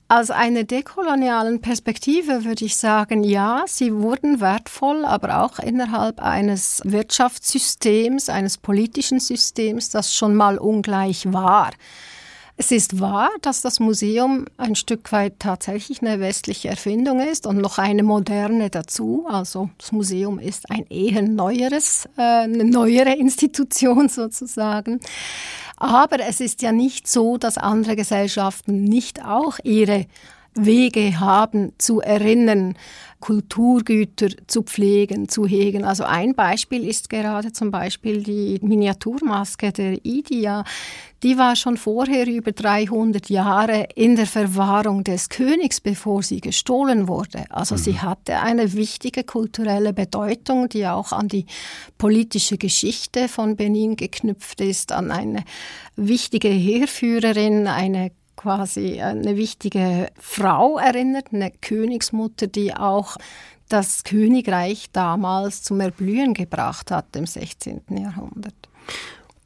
Aus 0.09 0.31
einer 0.31 0.65
dekolonialen 0.65 1.61
Perspektive 1.61 2.45
würde 2.45 2.65
ich 2.65 2.77
sagen, 2.77 3.23
ja, 3.23 3.65
sie 3.67 3.95
wurden 3.95 4.41
wertvoll, 4.41 5.05
aber 5.05 5.43
auch 5.43 5.59
innerhalb 5.59 6.21
eines 6.21 6.81
Wirtschaftssystems, 6.85 8.29
eines 8.29 8.59
politischen 8.59 9.21
Systems, 9.21 9.91
das 9.91 10.15
schon 10.15 10.35
mal 10.35 10.59
ungleich 10.59 11.33
war. 11.33 11.71
Es 12.57 12.71
ist 12.71 13.01
wahr, 13.01 13.31
dass 13.41 13.63
das 13.63 13.81
Museum 13.81 14.45
ein 14.59 14.75
Stück 14.75 15.11
weit 15.11 15.39
tatsächlich 15.39 16.03
eine 16.03 16.21
westliche 16.21 16.69
Erfindung 16.69 17.21
ist 17.21 17.47
und 17.47 17.57
noch 17.57 17.79
eine 17.79 18.03
moderne 18.03 18.69
dazu. 18.69 19.27
Also 19.29 19.71
das 19.79 19.91
Museum 19.91 20.39
ist 20.39 20.71
ein 20.71 20.87
eher 20.89 21.23
neueres, 21.23 22.07
äh, 22.17 22.23
eine 22.23 22.65
neuere 22.65 23.15
Institution 23.15 24.09
sozusagen. 24.11 25.01
Aber 25.77 26.21
es 26.21 26.41
ist 26.41 26.63
ja 26.63 26.73
nicht 26.73 27.09
so, 27.09 27.39
dass 27.39 27.59
andere 27.59 27.97
Gesellschaften 27.97 28.85
nicht 28.85 29.25
auch 29.25 29.59
ihre 29.65 30.07
Wege 30.55 31.19
haben 31.19 31.73
zu 31.79 32.01
erinnern, 32.01 32.75
Kulturgüter 33.23 34.29
zu 34.49 34.63
pflegen, 34.65 35.29
zu 35.29 35.47
hegen. 35.47 35.85
Also 35.85 36.03
ein 36.05 36.35
Beispiel 36.35 36.87
ist 36.87 37.09
gerade 37.09 37.53
zum 37.53 37.71
Beispiel 37.71 38.23
die 38.23 38.59
Miniaturmaske 38.61 39.73
der 39.73 40.05
Idia. 40.05 40.65
Die 41.23 41.39
war 41.39 41.55
schon 41.55 41.77
vorher 41.77 42.27
über 42.27 42.51
300 42.51 43.31
Jahre 43.31 43.87
in 43.95 44.17
der 44.17 44.27
Verwahrung 44.27 45.05
des 45.05 45.29
Königs, 45.29 45.81
bevor 45.81 46.25
sie 46.25 46.41
gestohlen 46.41 47.07
wurde. 47.07 47.45
Also 47.49 47.77
mhm. 47.77 47.79
sie 47.79 48.01
hatte 48.01 48.41
eine 48.41 48.73
wichtige 48.73 49.23
kulturelle 49.23 49.93
Bedeutung, 49.93 50.69
die 50.69 50.87
auch 50.89 51.13
an 51.13 51.29
die 51.29 51.47
politische 51.99 52.59
Geschichte 52.59 53.29
von 53.29 53.55
Benin 53.55 53.95
geknüpft 53.95 54.61
ist, 54.61 54.91
an 54.91 55.13
eine 55.13 55.45
wichtige 55.95 56.49
Heerführerin, 56.49 57.69
eine 57.69 58.11
quasi 58.43 59.01
eine 59.01 59.37
wichtige 59.37 60.09
Frau 60.19 60.77
erinnert, 60.79 61.29
eine 61.33 61.53
Königsmutter, 61.53 62.49
die 62.49 62.75
auch 62.75 63.17
das 63.69 64.03
Königreich 64.03 64.91
damals 64.93 65.63
zum 65.63 65.81
Erblühen 65.81 66.35
gebracht 66.35 66.91
hat 66.91 67.15
im 67.15 67.27
16. 67.27 67.83
Jahrhundert. 67.91 68.55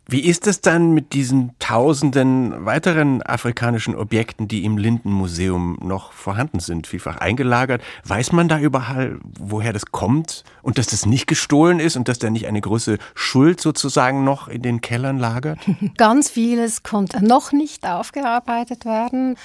Wie 0.09 0.21
ist 0.21 0.47
es 0.47 0.61
dann 0.61 0.93
mit 0.93 1.15
diesen 1.15 1.51
tausenden 1.59 2.65
weiteren 2.65 3.23
afrikanischen 3.23 3.97
Objekten, 3.97 4.47
die 4.47 4.65
im 4.65 4.79
Lindenmuseum 4.79 5.79
noch 5.83 6.13
vorhanden 6.13 6.61
sind, 6.61 6.87
vielfach 6.87 7.17
eingelagert? 7.17 7.83
Weiß 8.05 8.31
man 8.31 8.47
da 8.47 8.61
überall, 8.61 9.19
woher 9.37 9.73
das 9.73 9.87
kommt 9.87 10.45
und 10.63 10.79
dass 10.79 10.87
das 10.87 11.07
nicht 11.07 11.27
gestohlen 11.27 11.81
ist 11.81 11.97
und 11.97 12.07
dass 12.07 12.21
da 12.21 12.31
nicht 12.31 12.47
eine 12.47 12.61
große 12.61 12.99
Schuld 13.17 13.61
sozusagen 13.61 14.23
noch 14.23 14.47
in 14.47 14.63
den 14.63 14.81
Kellern 14.81 15.19
lagert? 15.19 15.59
Ganz 15.97 16.31
vieles 16.31 16.85
konnte 16.85 17.25
noch 17.25 17.51
nicht 17.51 17.85
aufgearbeitet 17.85 18.85
werden. 18.85 19.37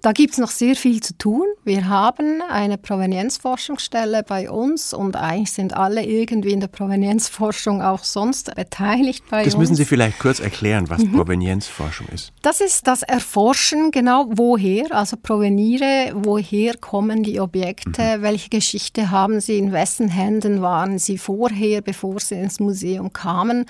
Da 0.00 0.12
gibt 0.12 0.34
es 0.34 0.38
noch 0.38 0.50
sehr 0.50 0.76
viel 0.76 1.02
zu 1.02 1.18
tun. 1.18 1.44
Wir 1.64 1.88
haben 1.88 2.40
eine 2.48 2.78
Provenienzforschungsstelle 2.78 4.22
bei 4.22 4.48
uns 4.48 4.94
und 4.94 5.16
eigentlich 5.16 5.52
sind 5.52 5.74
alle 5.74 6.04
irgendwie 6.04 6.52
in 6.52 6.60
der 6.60 6.68
Provenienzforschung 6.68 7.82
auch 7.82 8.04
sonst 8.04 8.54
beteiligt 8.54 9.24
bei 9.28 9.38
das 9.38 9.46
uns. 9.46 9.54
Das 9.54 9.60
müssen 9.60 9.74
Sie 9.74 9.84
vielleicht 9.84 10.20
kurz 10.20 10.38
erklären, 10.38 10.88
was 10.88 11.02
mhm. 11.02 11.12
Provenienzforschung 11.12 12.06
ist. 12.14 12.32
Das 12.42 12.60
ist 12.60 12.86
das 12.86 13.02
Erforschen, 13.02 13.90
genau 13.90 14.26
woher, 14.30 14.94
also 14.94 15.16
proveniere, 15.20 16.12
woher 16.14 16.76
kommen 16.76 17.24
die 17.24 17.40
Objekte, 17.40 18.18
mhm. 18.18 18.22
welche 18.22 18.50
Geschichte 18.50 19.10
haben 19.10 19.40
sie, 19.40 19.58
in 19.58 19.72
wessen 19.72 20.08
Händen 20.08 20.62
waren 20.62 21.00
sie 21.00 21.18
vorher, 21.18 21.80
bevor 21.80 22.20
sie 22.20 22.36
ins 22.36 22.60
Museum 22.60 23.12
kamen. 23.12 23.66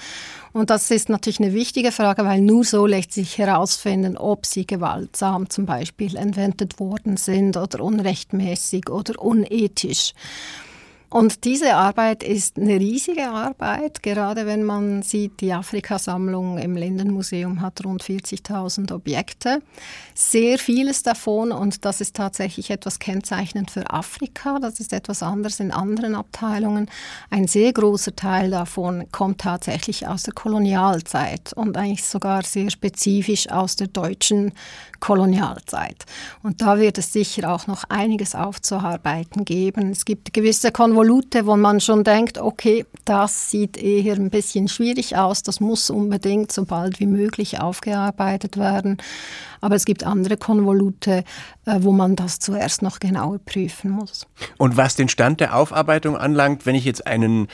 Und 0.58 0.70
das 0.70 0.90
ist 0.90 1.08
natürlich 1.08 1.38
eine 1.38 1.54
wichtige 1.54 1.92
Frage, 1.92 2.24
weil 2.24 2.40
nur 2.40 2.64
so 2.64 2.84
lässt 2.84 3.12
sich 3.12 3.38
herausfinden, 3.38 4.16
ob 4.16 4.44
sie 4.44 4.66
gewaltsam 4.66 5.48
zum 5.48 5.66
Beispiel 5.66 6.16
entwendet 6.16 6.80
worden 6.80 7.16
sind 7.16 7.56
oder 7.56 7.80
unrechtmäßig 7.80 8.90
oder 8.90 9.22
unethisch. 9.22 10.14
Und 11.10 11.44
diese 11.44 11.74
Arbeit 11.74 12.22
ist 12.22 12.58
eine 12.58 12.78
riesige 12.78 13.30
Arbeit, 13.30 14.02
gerade 14.02 14.44
wenn 14.44 14.62
man 14.62 15.00
sieht, 15.00 15.40
die 15.40 15.54
Afrikasammlung 15.54 16.58
im 16.58 16.76
Lindenmuseum 16.76 17.62
hat 17.62 17.82
rund 17.82 18.02
40.000 18.02 18.92
Objekte. 18.92 19.62
Sehr 20.14 20.58
vieles 20.58 21.02
davon, 21.02 21.50
und 21.50 21.86
das 21.86 22.02
ist 22.02 22.14
tatsächlich 22.14 22.70
etwas 22.70 22.98
kennzeichnend 22.98 23.70
für 23.70 23.90
Afrika, 23.90 24.58
das 24.58 24.80
ist 24.80 24.92
etwas 24.92 25.22
anders 25.22 25.60
in 25.60 25.70
anderen 25.70 26.14
Abteilungen. 26.14 26.90
Ein 27.30 27.48
sehr 27.48 27.72
großer 27.72 28.14
Teil 28.14 28.50
davon 28.50 29.10
kommt 29.10 29.40
tatsächlich 29.40 30.06
aus 30.06 30.24
der 30.24 30.34
Kolonialzeit 30.34 31.54
und 31.54 31.78
eigentlich 31.78 32.04
sogar 32.04 32.42
sehr 32.42 32.70
spezifisch 32.70 33.48
aus 33.48 33.76
der 33.76 33.86
deutschen 33.86 34.52
Kolonialzeit. 35.00 36.04
Und 36.42 36.60
da 36.60 36.78
wird 36.78 36.98
es 36.98 37.12
sicher 37.12 37.50
auch 37.50 37.66
noch 37.66 37.84
einiges 37.88 38.34
aufzuarbeiten 38.34 39.44
geben. 39.46 39.92
Es 39.92 40.04
gibt 40.04 40.34
gewisse 40.34 40.70
Konvolute, 40.98 41.46
wo 41.46 41.56
man 41.56 41.78
schon 41.78 42.02
denkt, 42.02 42.38
okay, 42.38 42.84
das 43.04 43.52
sieht 43.52 43.76
eher 43.76 44.16
ein 44.16 44.30
bisschen 44.30 44.66
schwierig 44.66 45.16
aus, 45.16 45.44
das 45.44 45.60
muss 45.60 45.90
unbedingt 45.90 46.50
so 46.50 46.64
bald 46.64 46.98
wie 46.98 47.06
möglich 47.06 47.60
aufgearbeitet 47.60 48.56
werden. 48.56 48.96
Aber 49.60 49.76
es 49.76 49.84
gibt 49.84 50.02
andere 50.02 50.36
Konvolute, 50.36 51.22
äh, 51.66 51.76
wo 51.78 51.92
man 51.92 52.16
das 52.16 52.40
zuerst 52.40 52.82
noch 52.82 52.98
genauer 52.98 53.38
prüfen 53.38 53.92
muss. 53.92 54.26
Und 54.56 54.76
was 54.76 54.96
den 54.96 55.08
Stand 55.08 55.38
der 55.38 55.54
Aufarbeitung 55.54 56.16
anlangt, 56.16 56.66
wenn 56.66 56.74
ich 56.74 56.84
jetzt 56.84 57.06
einen 57.06 57.46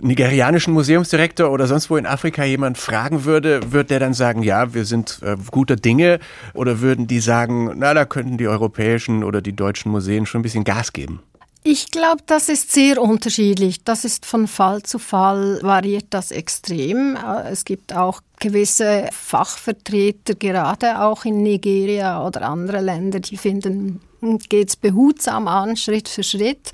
nigerianischen 0.00 0.74
Museumsdirektor 0.74 1.52
oder 1.52 1.68
sonst 1.68 1.88
wo 1.88 1.96
in 1.96 2.04
Afrika 2.04 2.42
jemand 2.42 2.78
fragen 2.78 3.24
würde, 3.24 3.60
wird 3.70 3.90
der 3.90 4.00
dann 4.00 4.12
sagen, 4.12 4.42
ja, 4.42 4.74
wir 4.74 4.86
sind 4.86 5.20
äh, 5.22 5.36
guter 5.52 5.76
Dinge? 5.76 6.18
Oder 6.52 6.80
würden 6.80 7.06
die 7.06 7.20
sagen, 7.20 7.74
na, 7.76 7.94
da 7.94 8.04
könnten 8.04 8.38
die 8.38 8.48
europäischen 8.48 9.22
oder 9.22 9.40
die 9.40 9.54
deutschen 9.54 9.92
Museen 9.92 10.26
schon 10.26 10.40
ein 10.40 10.42
bisschen 10.42 10.64
Gas 10.64 10.92
geben? 10.92 11.20
Ich 11.68 11.90
glaube, 11.90 12.22
das 12.26 12.48
ist 12.48 12.70
sehr 12.70 13.02
unterschiedlich. 13.02 13.82
Das 13.82 14.04
ist 14.04 14.24
von 14.24 14.46
Fall 14.46 14.84
zu 14.84 15.00
Fall 15.00 15.58
variiert 15.62 16.06
das 16.10 16.30
extrem. 16.30 17.16
Äh, 17.16 17.50
es 17.50 17.64
gibt 17.64 17.92
auch 17.92 18.20
gewisse 18.38 19.08
Fachvertreter, 19.10 20.36
gerade 20.36 21.00
auch 21.00 21.24
in 21.24 21.42
Nigeria 21.42 22.24
oder 22.24 22.42
andere 22.42 22.80
Länder, 22.80 23.18
die 23.18 23.36
finden, 23.36 24.00
hm, 24.20 24.38
geht 24.48 24.68
es 24.68 24.76
behutsam 24.76 25.48
an, 25.48 25.76
Schritt 25.76 26.08
für 26.08 26.22
Schritt. 26.22 26.70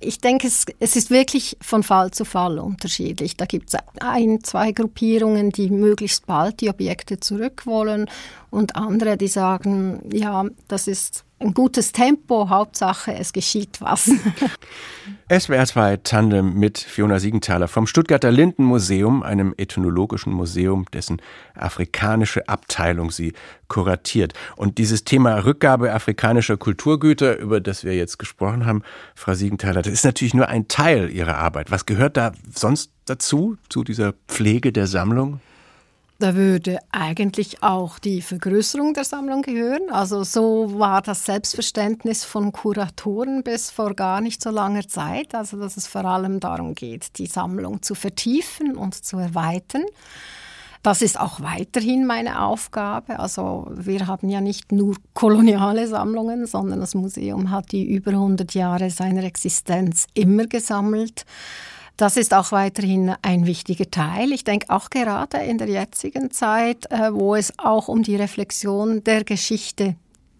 Ich 0.00 0.20
denke, 0.20 0.46
es, 0.46 0.66
es 0.78 0.96
ist 0.96 1.10
wirklich 1.10 1.56
von 1.60 1.82
Fall 1.82 2.10
zu 2.10 2.24
Fall 2.24 2.58
unterschiedlich. 2.58 3.36
Da 3.36 3.46
gibt 3.46 3.72
es 3.72 3.80
ein, 4.00 4.42
zwei 4.42 4.72
Gruppierungen, 4.72 5.50
die 5.50 5.70
möglichst 5.70 6.26
bald 6.26 6.60
die 6.60 6.68
Objekte 6.68 7.20
zurück 7.20 7.66
wollen 7.66 8.08
und 8.50 8.76
andere, 8.76 9.16
die 9.16 9.28
sagen, 9.28 10.02
ja, 10.12 10.44
das 10.68 10.86
ist 10.86 11.24
ein 11.38 11.54
gutes 11.54 11.92
Tempo, 11.92 12.48
Hauptsache 12.48 13.14
es 13.14 13.32
geschieht 13.32 13.80
was. 13.80 14.10
SWR 15.28 15.66
2 15.66 15.96
Tandem 16.04 16.54
mit 16.54 16.78
Fiona 16.78 17.18
Siegenthaler 17.18 17.66
vom 17.66 17.88
Stuttgarter 17.88 18.30
Lindenmuseum, 18.30 19.24
einem 19.24 19.54
ethnologischen 19.56 20.32
Museum, 20.32 20.86
dessen 20.92 21.20
afrikanische 21.56 22.48
Abteilung 22.48 23.10
sie 23.10 23.32
kuratiert. 23.66 24.34
Und 24.54 24.78
dieses 24.78 25.02
Thema 25.02 25.44
Rückgabe 25.44 25.92
afrikanischer 25.92 26.56
Kulturgüter, 26.56 27.38
über 27.38 27.60
das 27.60 27.82
wir 27.82 27.96
jetzt 27.96 28.20
gesprochen 28.20 28.66
haben, 28.66 28.82
Frau 29.16 29.34
Siegenthaler, 29.34 29.82
das 29.82 29.92
ist 29.92 30.04
natürlich 30.04 30.34
nur 30.34 30.48
ein 30.48 30.68
Teil 30.68 31.10
Ihrer 31.10 31.38
Arbeit. 31.38 31.72
Was 31.72 31.86
gehört 31.86 32.16
da 32.16 32.30
sonst 32.54 32.92
dazu, 33.06 33.56
zu 33.68 33.82
dieser 33.82 34.14
Pflege 34.28 34.70
der 34.70 34.86
Sammlung? 34.86 35.40
Da 36.18 36.34
würde 36.34 36.78
eigentlich 36.92 37.62
auch 37.62 37.98
die 37.98 38.22
Vergrößerung 38.22 38.94
der 38.94 39.04
Sammlung 39.04 39.42
gehören. 39.42 39.90
Also 39.90 40.24
so 40.24 40.78
war 40.78 41.02
das 41.02 41.26
Selbstverständnis 41.26 42.24
von 42.24 42.52
Kuratoren 42.52 43.42
bis 43.42 43.70
vor 43.70 43.94
gar 43.94 44.22
nicht 44.22 44.42
so 44.42 44.48
langer 44.48 44.88
Zeit. 44.88 45.34
Also 45.34 45.58
dass 45.58 45.76
es 45.76 45.86
vor 45.86 46.06
allem 46.06 46.40
darum 46.40 46.74
geht, 46.74 47.18
die 47.18 47.26
Sammlung 47.26 47.82
zu 47.82 47.94
vertiefen 47.94 48.76
und 48.76 48.94
zu 48.94 49.18
erweitern. 49.18 49.84
Das 50.82 51.02
ist 51.02 51.20
auch 51.20 51.40
weiterhin 51.40 52.06
meine 52.06 52.40
Aufgabe. 52.40 53.18
Also 53.18 53.68
wir 53.74 54.06
haben 54.06 54.30
ja 54.30 54.40
nicht 54.40 54.72
nur 54.72 54.96
koloniale 55.12 55.86
Sammlungen, 55.86 56.46
sondern 56.46 56.80
das 56.80 56.94
Museum 56.94 57.50
hat 57.50 57.72
die 57.72 57.84
über 57.84 58.12
100 58.12 58.54
Jahre 58.54 58.88
seiner 58.88 59.24
Existenz 59.24 60.06
immer 60.14 60.46
gesammelt. 60.46 61.26
Das 61.96 62.18
ist 62.18 62.34
auch 62.34 62.52
weiterhin 62.52 63.14
ein 63.22 63.46
wichtiger 63.46 63.90
Teil. 63.90 64.32
Ich 64.32 64.44
denke 64.44 64.68
auch 64.68 64.90
gerade 64.90 65.38
in 65.38 65.56
der 65.56 65.68
jetzigen 65.68 66.30
Zeit, 66.30 66.90
äh, 66.90 67.12
wo 67.12 67.34
es 67.34 67.58
auch 67.58 67.88
um 67.88 68.02
die 68.02 68.16
Reflexion 68.16 69.02
der 69.02 69.24
Geschichte 69.24 69.96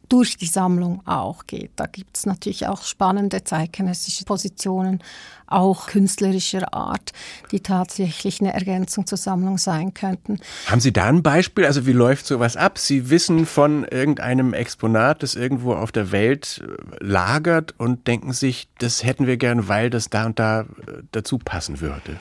durch 0.08 0.36
die 0.36 0.46
Sammlung 0.46 1.06
auch 1.06 1.46
geht. 1.46 1.72
Da 1.76 1.86
gibt 1.86 2.16
es 2.16 2.26
natürlich 2.26 2.66
auch 2.66 2.82
spannende 2.82 3.44
zeitgenössische 3.44 4.24
Positionen, 4.24 5.02
auch 5.46 5.86
künstlerischer 5.86 6.74
Art, 6.74 7.12
die 7.52 7.60
tatsächlich 7.60 8.40
eine 8.40 8.52
Ergänzung 8.52 9.06
zur 9.06 9.18
Sammlung 9.18 9.58
sein 9.58 9.94
könnten. 9.94 10.40
Haben 10.66 10.80
Sie 10.80 10.92
da 10.92 11.04
ein 11.04 11.22
Beispiel? 11.22 11.64
Also 11.64 11.86
wie 11.86 11.92
läuft 11.92 12.26
sowas 12.26 12.56
ab? 12.56 12.78
Sie 12.78 13.10
wissen 13.10 13.46
von 13.46 13.84
irgendeinem 13.84 14.54
Exponat, 14.54 15.22
das 15.22 15.34
irgendwo 15.34 15.74
auf 15.74 15.92
der 15.92 16.12
Welt 16.12 16.62
äh, 16.64 17.04
lagert 17.04 17.74
und 17.78 18.06
denken 18.06 18.32
sich, 18.32 18.68
das 18.78 19.04
hätten 19.04 19.26
wir 19.26 19.36
gern, 19.36 19.68
weil 19.68 19.90
das 19.90 20.10
da 20.10 20.26
und 20.26 20.38
da 20.38 20.62
äh, 20.62 20.64
dazu 21.12 21.38
passen 21.38 21.80
würde. 21.80 22.18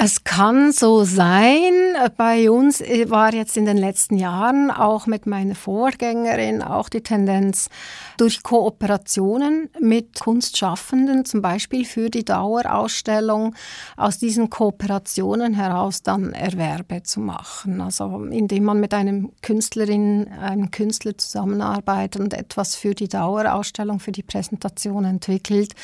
Es 0.00 0.22
kann 0.22 0.70
so 0.70 1.02
sein. 1.02 1.72
Bei 2.16 2.52
uns 2.52 2.80
war 2.80 3.34
jetzt 3.34 3.56
in 3.56 3.64
den 3.64 3.76
letzten 3.76 4.16
Jahren 4.16 4.70
auch 4.70 5.08
mit 5.08 5.26
meiner 5.26 5.56
Vorgängerin 5.56 6.62
auch 6.62 6.88
die 6.88 7.00
Tendenz, 7.00 7.68
durch 8.16 8.44
Kooperationen 8.44 9.70
mit 9.80 10.20
Kunstschaffenden, 10.20 11.24
zum 11.24 11.42
Beispiel 11.42 11.84
für 11.84 12.10
die 12.10 12.24
Dauerausstellung, 12.24 13.56
aus 13.96 14.18
diesen 14.18 14.50
Kooperationen 14.50 15.54
heraus 15.54 16.02
dann 16.02 16.32
Erwerbe 16.32 17.02
zu 17.02 17.18
machen. 17.18 17.80
Also 17.80 18.24
indem 18.30 18.64
man 18.64 18.78
mit 18.78 18.94
einem 18.94 19.32
Künstlerin, 19.42 20.28
einem 20.28 20.70
Künstler 20.70 21.18
zusammenarbeitet 21.18 22.20
und 22.20 22.34
etwas 22.34 22.76
für 22.76 22.94
die 22.94 23.08
Dauerausstellung, 23.08 23.98
für 23.98 24.12
die 24.12 24.22
Präsentation 24.22 25.04
entwickelt, 25.04 25.74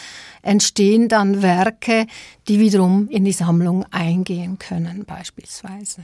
entstehen 0.42 1.08
dann 1.08 1.42
Werke, 1.42 2.06
die 2.48 2.58
wiederum 2.58 3.08
in 3.08 3.24
die 3.24 3.32
Sammlung 3.32 3.84
eingehen 3.90 4.58
können, 4.58 5.04
beispielsweise. 5.04 6.02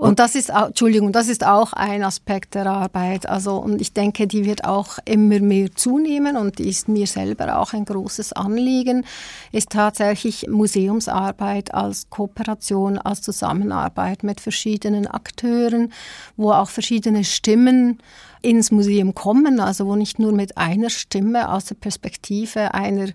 Und 0.00 0.18
das 0.18 0.34
ist 0.34 0.50
auch, 0.50 0.68
Entschuldigung, 0.68 1.12
das 1.12 1.28
ist 1.28 1.44
auch 1.44 1.74
ein 1.74 2.02
Aspekt 2.02 2.54
der 2.54 2.64
Arbeit. 2.64 3.28
Also, 3.28 3.56
und 3.56 3.82
ich 3.82 3.92
denke, 3.92 4.26
die 4.26 4.46
wird 4.46 4.64
auch 4.64 4.98
immer 5.04 5.40
mehr 5.40 5.74
zunehmen 5.74 6.38
und 6.38 6.58
die 6.58 6.70
ist 6.70 6.88
mir 6.88 7.06
selber 7.06 7.58
auch 7.58 7.74
ein 7.74 7.84
großes 7.84 8.32
Anliegen, 8.32 9.04
ist 9.52 9.68
tatsächlich 9.68 10.48
Museumsarbeit 10.48 11.74
als 11.74 12.08
Kooperation, 12.08 12.96
als 12.96 13.20
Zusammenarbeit 13.20 14.22
mit 14.22 14.40
verschiedenen 14.40 15.06
Akteuren, 15.06 15.92
wo 16.38 16.50
auch 16.50 16.70
verschiedene 16.70 17.22
Stimmen 17.22 17.98
ins 18.40 18.70
Museum 18.70 19.14
kommen, 19.14 19.60
also 19.60 19.84
wo 19.86 19.96
nicht 19.96 20.18
nur 20.18 20.32
mit 20.32 20.56
einer 20.56 20.88
Stimme 20.88 21.52
aus 21.52 21.66
der 21.66 21.74
Perspektive 21.74 22.72
einer 22.72 23.08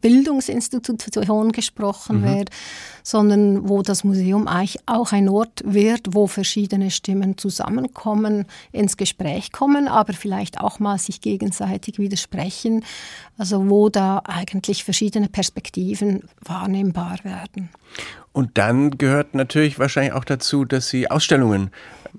Bildungsinstitution 0.00 1.52
gesprochen 1.52 2.20
mhm. 2.20 2.24
wird, 2.24 2.50
sondern 3.02 3.68
wo 3.68 3.82
das 3.82 4.04
Museum 4.04 4.46
eigentlich 4.48 4.78
auch 4.86 5.12
ein 5.12 5.28
Ort 5.28 5.62
wird, 5.64 6.14
wo 6.14 6.26
verschiedene 6.26 6.90
Stimmen 6.90 7.38
zusammenkommen, 7.38 8.46
ins 8.72 8.96
Gespräch 8.96 9.52
kommen, 9.52 9.88
aber 9.88 10.12
vielleicht 10.12 10.60
auch 10.60 10.78
mal 10.78 10.98
sich 10.98 11.20
gegenseitig 11.20 11.98
widersprechen, 11.98 12.84
also 13.38 13.68
wo 13.68 13.88
da 13.88 14.22
eigentlich 14.24 14.84
verschiedene 14.84 15.28
Perspektiven 15.28 16.24
wahrnehmbar 16.44 17.18
werden. 17.22 17.70
Und 18.32 18.58
dann 18.58 18.98
gehört 18.98 19.34
natürlich 19.34 19.78
wahrscheinlich 19.78 20.12
auch 20.12 20.24
dazu, 20.24 20.64
dass 20.64 20.88
Sie 20.88 21.10
Ausstellungen, 21.10 21.70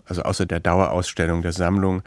also 0.06 0.24
außer 0.24 0.46
der 0.46 0.60
Dauerausstellung 0.60 1.42
der 1.44 1.54
Sammlung, 1.54 2.02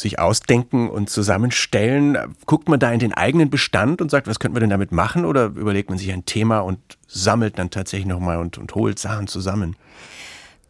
sich 0.00 0.18
ausdenken 0.18 0.88
und 0.88 1.10
zusammenstellen? 1.10 2.34
Guckt 2.46 2.68
man 2.68 2.80
da 2.80 2.92
in 2.92 2.98
den 2.98 3.12
eigenen 3.12 3.50
Bestand 3.50 4.00
und 4.00 4.10
sagt, 4.10 4.26
was 4.26 4.38
könnten 4.38 4.56
wir 4.56 4.60
denn 4.60 4.70
damit 4.70 4.92
machen? 4.92 5.24
Oder 5.24 5.46
überlegt 5.46 5.90
man 5.90 5.98
sich 5.98 6.12
ein 6.12 6.26
Thema 6.26 6.60
und 6.60 6.78
sammelt 7.06 7.58
dann 7.58 7.70
tatsächlich 7.70 8.06
nochmal 8.06 8.38
und, 8.38 8.58
und 8.58 8.74
holt 8.74 8.98
Sachen 8.98 9.26
zusammen? 9.26 9.76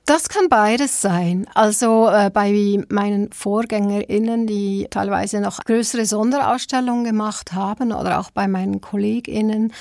Das 0.07 0.29
kann 0.29 0.49
beides 0.49 1.01
sein. 1.01 1.49
Also 1.55 2.09
äh, 2.09 2.31
bei 2.33 2.79
meinen 2.89 3.33
VorgängerInnen, 3.33 4.47
die 4.47 4.87
teilweise 4.89 5.41
noch 5.41 5.65
größere 5.65 6.07
Sonderausstellungen 6.07 7.05
gemacht 7.05 7.55
haben 7.55 7.91
oder 7.91 8.21
auch 8.21 8.31
bei 8.31 8.47
meinen 8.47 8.81
KollegInnen, 8.81 9.73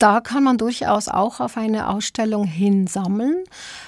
da 0.00 0.20
kann 0.20 0.42
man 0.42 0.58
durchaus 0.58 1.06
auch 1.06 1.38
auf 1.38 1.56
eine 1.56 1.88
Ausstellung 1.88 2.44
hinsammeln. 2.44 3.44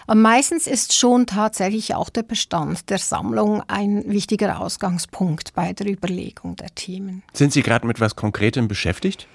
Meistens 0.07 0.69
ist 0.69 0.93
schon 0.93 1.27
tatsächlich 1.27 1.97
auch 1.97 2.09
der 2.09 2.23
Bestand 2.23 2.89
der 2.89 2.99
Sammlung 2.99 3.63
ein 3.67 4.05
wichtiger 4.07 4.61
Ausgangspunkt 4.61 5.55
bei 5.55 5.73
der 5.73 5.89
Überlegung 5.89 6.55
der 6.55 6.73
Themen. 6.73 7.25
Sind 7.33 7.53
Sie 7.53 7.63
gerade 7.63 7.87
mit 7.87 7.99
was 7.99 8.15
Konkretem 8.15 8.69
beschäftigt? 8.69 9.27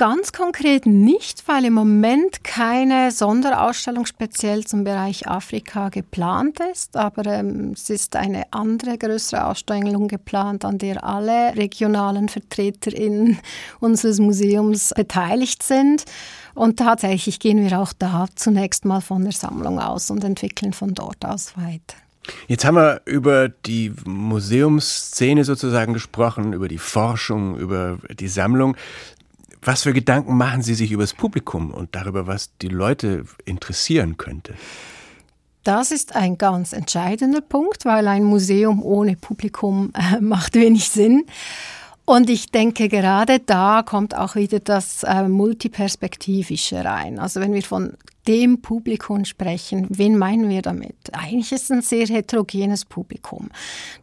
Ganz 0.00 0.32
konkret 0.32 0.86
nicht, 0.86 1.46
weil 1.46 1.66
im 1.66 1.74
Moment 1.74 2.42
keine 2.42 3.10
Sonderausstellung 3.10 4.06
speziell 4.06 4.64
zum 4.64 4.82
Bereich 4.82 5.28
Afrika 5.28 5.90
geplant 5.90 6.58
ist, 6.72 6.96
aber 6.96 7.26
ähm, 7.26 7.72
es 7.74 7.90
ist 7.90 8.16
eine 8.16 8.50
andere 8.50 8.96
größere 8.96 9.44
Ausstellung 9.44 10.08
geplant, 10.08 10.64
an 10.64 10.78
der 10.78 11.04
alle 11.04 11.54
regionalen 11.54 12.30
VertreterInnen 12.30 13.40
unseres 13.80 14.20
Museums 14.20 14.94
beteiligt 14.96 15.62
sind. 15.62 16.06
Und 16.54 16.78
tatsächlich 16.78 17.38
gehen 17.38 17.62
wir 17.62 17.78
auch 17.78 17.92
da 17.92 18.26
zunächst 18.36 18.86
mal 18.86 19.02
von 19.02 19.24
der 19.24 19.34
Sammlung 19.34 19.78
aus 19.78 20.10
und 20.10 20.24
entwickeln 20.24 20.72
von 20.72 20.94
dort 20.94 21.26
aus 21.26 21.58
weiter. 21.58 21.98
Jetzt 22.48 22.64
haben 22.64 22.76
wir 22.76 23.02
über 23.04 23.50
die 23.50 23.92
Museumsszene 24.06 25.44
sozusagen 25.44 25.92
gesprochen, 25.92 26.54
über 26.54 26.68
die 26.68 26.78
Forschung, 26.78 27.58
über 27.58 27.98
die 28.18 28.28
Sammlung. 28.28 28.76
Was 29.62 29.82
für 29.82 29.92
Gedanken 29.92 30.36
machen 30.36 30.62
Sie 30.62 30.74
sich 30.74 30.90
über 30.92 31.02
das 31.02 31.12
Publikum 31.12 31.70
und 31.70 31.94
darüber, 31.94 32.26
was 32.26 32.56
die 32.58 32.68
Leute 32.68 33.24
interessieren 33.44 34.16
könnte? 34.16 34.54
Das 35.64 35.90
ist 35.90 36.16
ein 36.16 36.38
ganz 36.38 36.72
entscheidender 36.72 37.42
Punkt, 37.42 37.84
weil 37.84 38.08
ein 38.08 38.24
Museum 38.24 38.82
ohne 38.82 39.16
Publikum 39.16 39.92
äh, 39.94 40.20
macht 40.20 40.54
wenig 40.54 40.88
Sinn. 40.88 41.26
Und 42.10 42.28
ich 42.28 42.50
denke, 42.50 42.88
gerade 42.88 43.38
da 43.38 43.84
kommt 43.84 44.16
auch 44.16 44.34
wieder 44.34 44.58
das 44.58 45.04
äh, 45.04 45.28
Multiperspektivische 45.28 46.84
rein. 46.84 47.20
Also 47.20 47.40
wenn 47.40 47.52
wir 47.52 47.62
von 47.62 47.92
dem 48.26 48.60
Publikum 48.60 49.24
sprechen. 49.24 49.86
Wen 49.88 50.18
meinen 50.18 50.48
wir 50.48 50.62
damit? 50.62 50.94
Eigentlich 51.12 51.52
ist 51.52 51.64
es 51.64 51.70
ein 51.70 51.82
sehr 51.82 52.06
heterogenes 52.06 52.84
Publikum. 52.84 53.48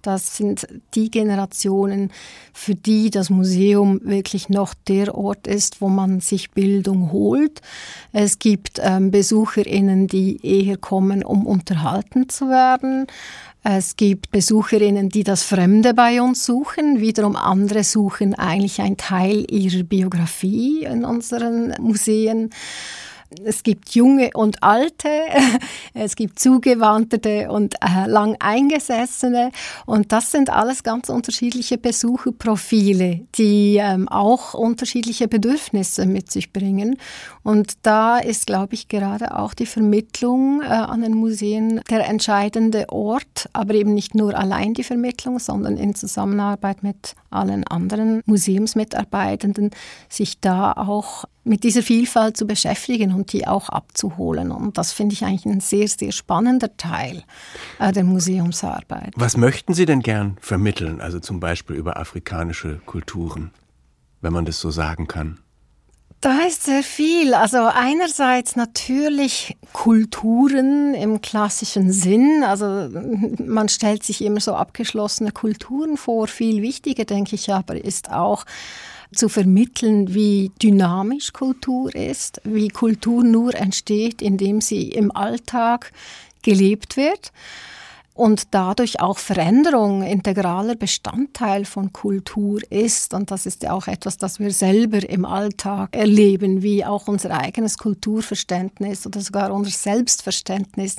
Das 0.02 0.36
sind 0.38 0.67
die 0.96 1.12
Generationen, 1.12 2.12
für 2.52 2.76
die 2.76 3.10
das 3.10 3.30
Museum 3.30 4.02
wirklich 4.04 4.50
noch 4.50 4.74
der 4.74 5.15
Ort 5.15 5.46
ist, 5.46 5.82
wo 5.82 5.88
man 5.88 6.20
sich 6.20 6.52
Bildung 6.52 7.12
holt. 7.12 7.62
Es 8.12 8.39
gibt 8.39 8.82
ähm, 8.84 9.12
BesucherInnen, 9.12 10.08
die 10.08 10.39
eher 10.46 10.78
kommen, 10.78 11.24
um 11.24 11.46
unterhalten 11.46 12.28
zu 12.28 12.50
werden. 12.50 13.08
Es 13.69 13.97
gibt 13.97 14.32
Besucherinnen, 14.32 15.10
die 15.10 15.25
das 15.25 15.43
Fremde 15.43 15.93
bei 15.93 16.21
uns 16.21 16.45
suchen. 16.45 17.01
Wiederum 17.01 17.36
andere 17.36 17.84
suchen 17.84 18.34
eigentlich 18.34 18.80
einen 18.80 18.95
Teil 18.95 19.45
ihrer 19.51 19.84
Biografie 19.84 20.86
in 20.86 21.03
unseren 21.03 21.73
Museen. 21.77 22.51
Es 23.43 23.63
gibt 23.63 23.89
junge 23.89 24.30
und 24.36 24.63
alte, 24.63 25.10
es 25.93 26.15
gibt 26.15 26.39
zugewanderte 26.39 27.51
und 27.51 27.75
äh, 27.82 28.08
lang 28.08 28.38
eingesessene 28.39 29.51
und 29.86 30.13
das 30.13 30.32
sind 30.32 30.49
alles 30.49 30.82
ganz 30.84 31.10
unterschiedliche 31.10 31.77
Besucherprofile, 31.77 33.27
die 33.36 33.80
ähm, 33.82 34.08
auch 34.08 34.53
unterschiedliche 34.53 35.27
Bedürfnisse 35.27 36.06
mit 36.06 36.32
sich 36.32 36.53
bringen. 36.53 36.97
Und 37.47 37.86
da 37.86 38.17
ist, 38.17 38.45
glaube 38.45 38.73
ich, 38.73 38.89
gerade 38.89 39.33
auch 39.39 39.53
die 39.53 39.65
Vermittlung 39.65 40.62
äh, 40.62 40.65
an 40.65 41.01
den 41.01 41.13
Museen 41.13 41.79
der 41.89 42.05
entscheidende 42.05 42.89
Ort, 42.89 43.47
aber 43.53 43.73
eben 43.73 43.93
nicht 43.93 44.15
nur 44.15 44.38
allein 44.38 44.73
die 44.73 44.83
Vermittlung, 44.83 45.39
sondern 45.39 45.77
in 45.77 45.95
Zusammenarbeit 45.95 46.83
mit 46.83 47.15
allen 47.29 47.63
anderen 47.63 48.21
Museumsmitarbeitenden, 48.25 49.71
sich 50.10 50.41
da 50.41 50.73
auch 50.73 51.23
mit 51.45 51.63
dieser 51.63 51.83
Vielfalt 51.83 52.36
zu 52.36 52.47
beschäftigen 52.47 53.13
und 53.13 53.31
die 53.31 53.47
auch 53.47 53.69
abzuholen. 53.69 54.51
Und 54.51 54.77
das 54.77 54.91
finde 54.91 55.13
ich 55.13 55.23
eigentlich 55.23 55.45
ein 55.45 55.62
sehr, 55.62 55.88
sehr 55.88 56.12
spannender 56.12 56.75
Teil 56.75 57.23
äh, 57.79 57.93
der 57.93 58.03
Museumsarbeit. 58.03 59.13
Was 59.15 59.38
möchten 59.38 59.73
Sie 59.73 59.86
denn 59.86 60.01
gern 60.01 60.36
vermitteln, 60.41 60.99
also 60.99 61.21
zum 61.21 61.39
Beispiel 61.39 61.77
über 61.77 61.95
afrikanische 61.95 62.81
Kulturen, 62.86 63.51
wenn 64.19 64.33
man 64.33 64.43
das 64.43 64.60
so 64.60 64.69
sagen 64.69 65.07
kann? 65.07 65.39
Da 66.19 66.45
ist 66.47 66.63
sehr 66.63 66.82
viel. 66.82 67.36
Also 67.36 67.60
einerseits 67.60 68.56
natürlich 68.56 69.56
Kulturen 69.71 70.95
im 70.95 71.21
klassischen 71.21 71.91
Sinn. 71.91 72.43
Also 72.43 72.89
man 73.43 73.69
stellt 73.69 74.03
sich 74.03 74.23
immer 74.23 74.39
so 74.39 74.56
abgeschlossene 74.56 75.32
Kulturen 75.32 75.95
vor. 75.95 76.27
Viel 76.27 76.63
wichtiger, 76.63 77.06
denke 77.06 77.36
ich, 77.36 77.53
aber 77.53 77.75
ist 77.84 78.12
auch 78.12 78.45
zu 79.13 79.30
vermitteln, 79.30 80.13
wie 80.13 80.51
dynamisch 80.62 81.34
Kultur 81.34 81.93
ist, 81.93 82.41
wie 82.43 82.69
Kultur 82.69 83.23
nur 83.23 83.53
entsteht, 83.56 84.21
indem 84.21 84.60
sie 84.60 84.89
im 84.89 85.15
Alltag 85.15 85.93
gelebt 86.41 86.97
wird 86.97 87.32
und 88.17 88.53
dadurch 88.56 88.99
auch 88.99 89.19
Veränderung 89.19 90.01
integraler 90.01 90.75
Bestandteil 90.75 91.65
von 91.65 91.93
Kultur 91.93 92.60
ist. 92.71 93.13
Und 93.13 93.30
das 93.30 93.45
ist 93.45 93.63
ja 93.63 93.73
auch 93.73 93.88
etwas, 93.88 94.17
das 94.17 94.39
wir 94.39 94.51
selber 94.51 95.08
im 95.08 95.23
Alltag 95.23 95.95
erleben, 95.95 96.63
wie 96.63 96.84
auch 96.84 97.08
unser 97.08 97.32
eigenes 97.32 97.77
Kulturverständnis 97.77 99.06
oder 99.06 99.21
sogar 99.21 99.53
unser 99.53 99.71
Selbstverständnis, 99.71 100.95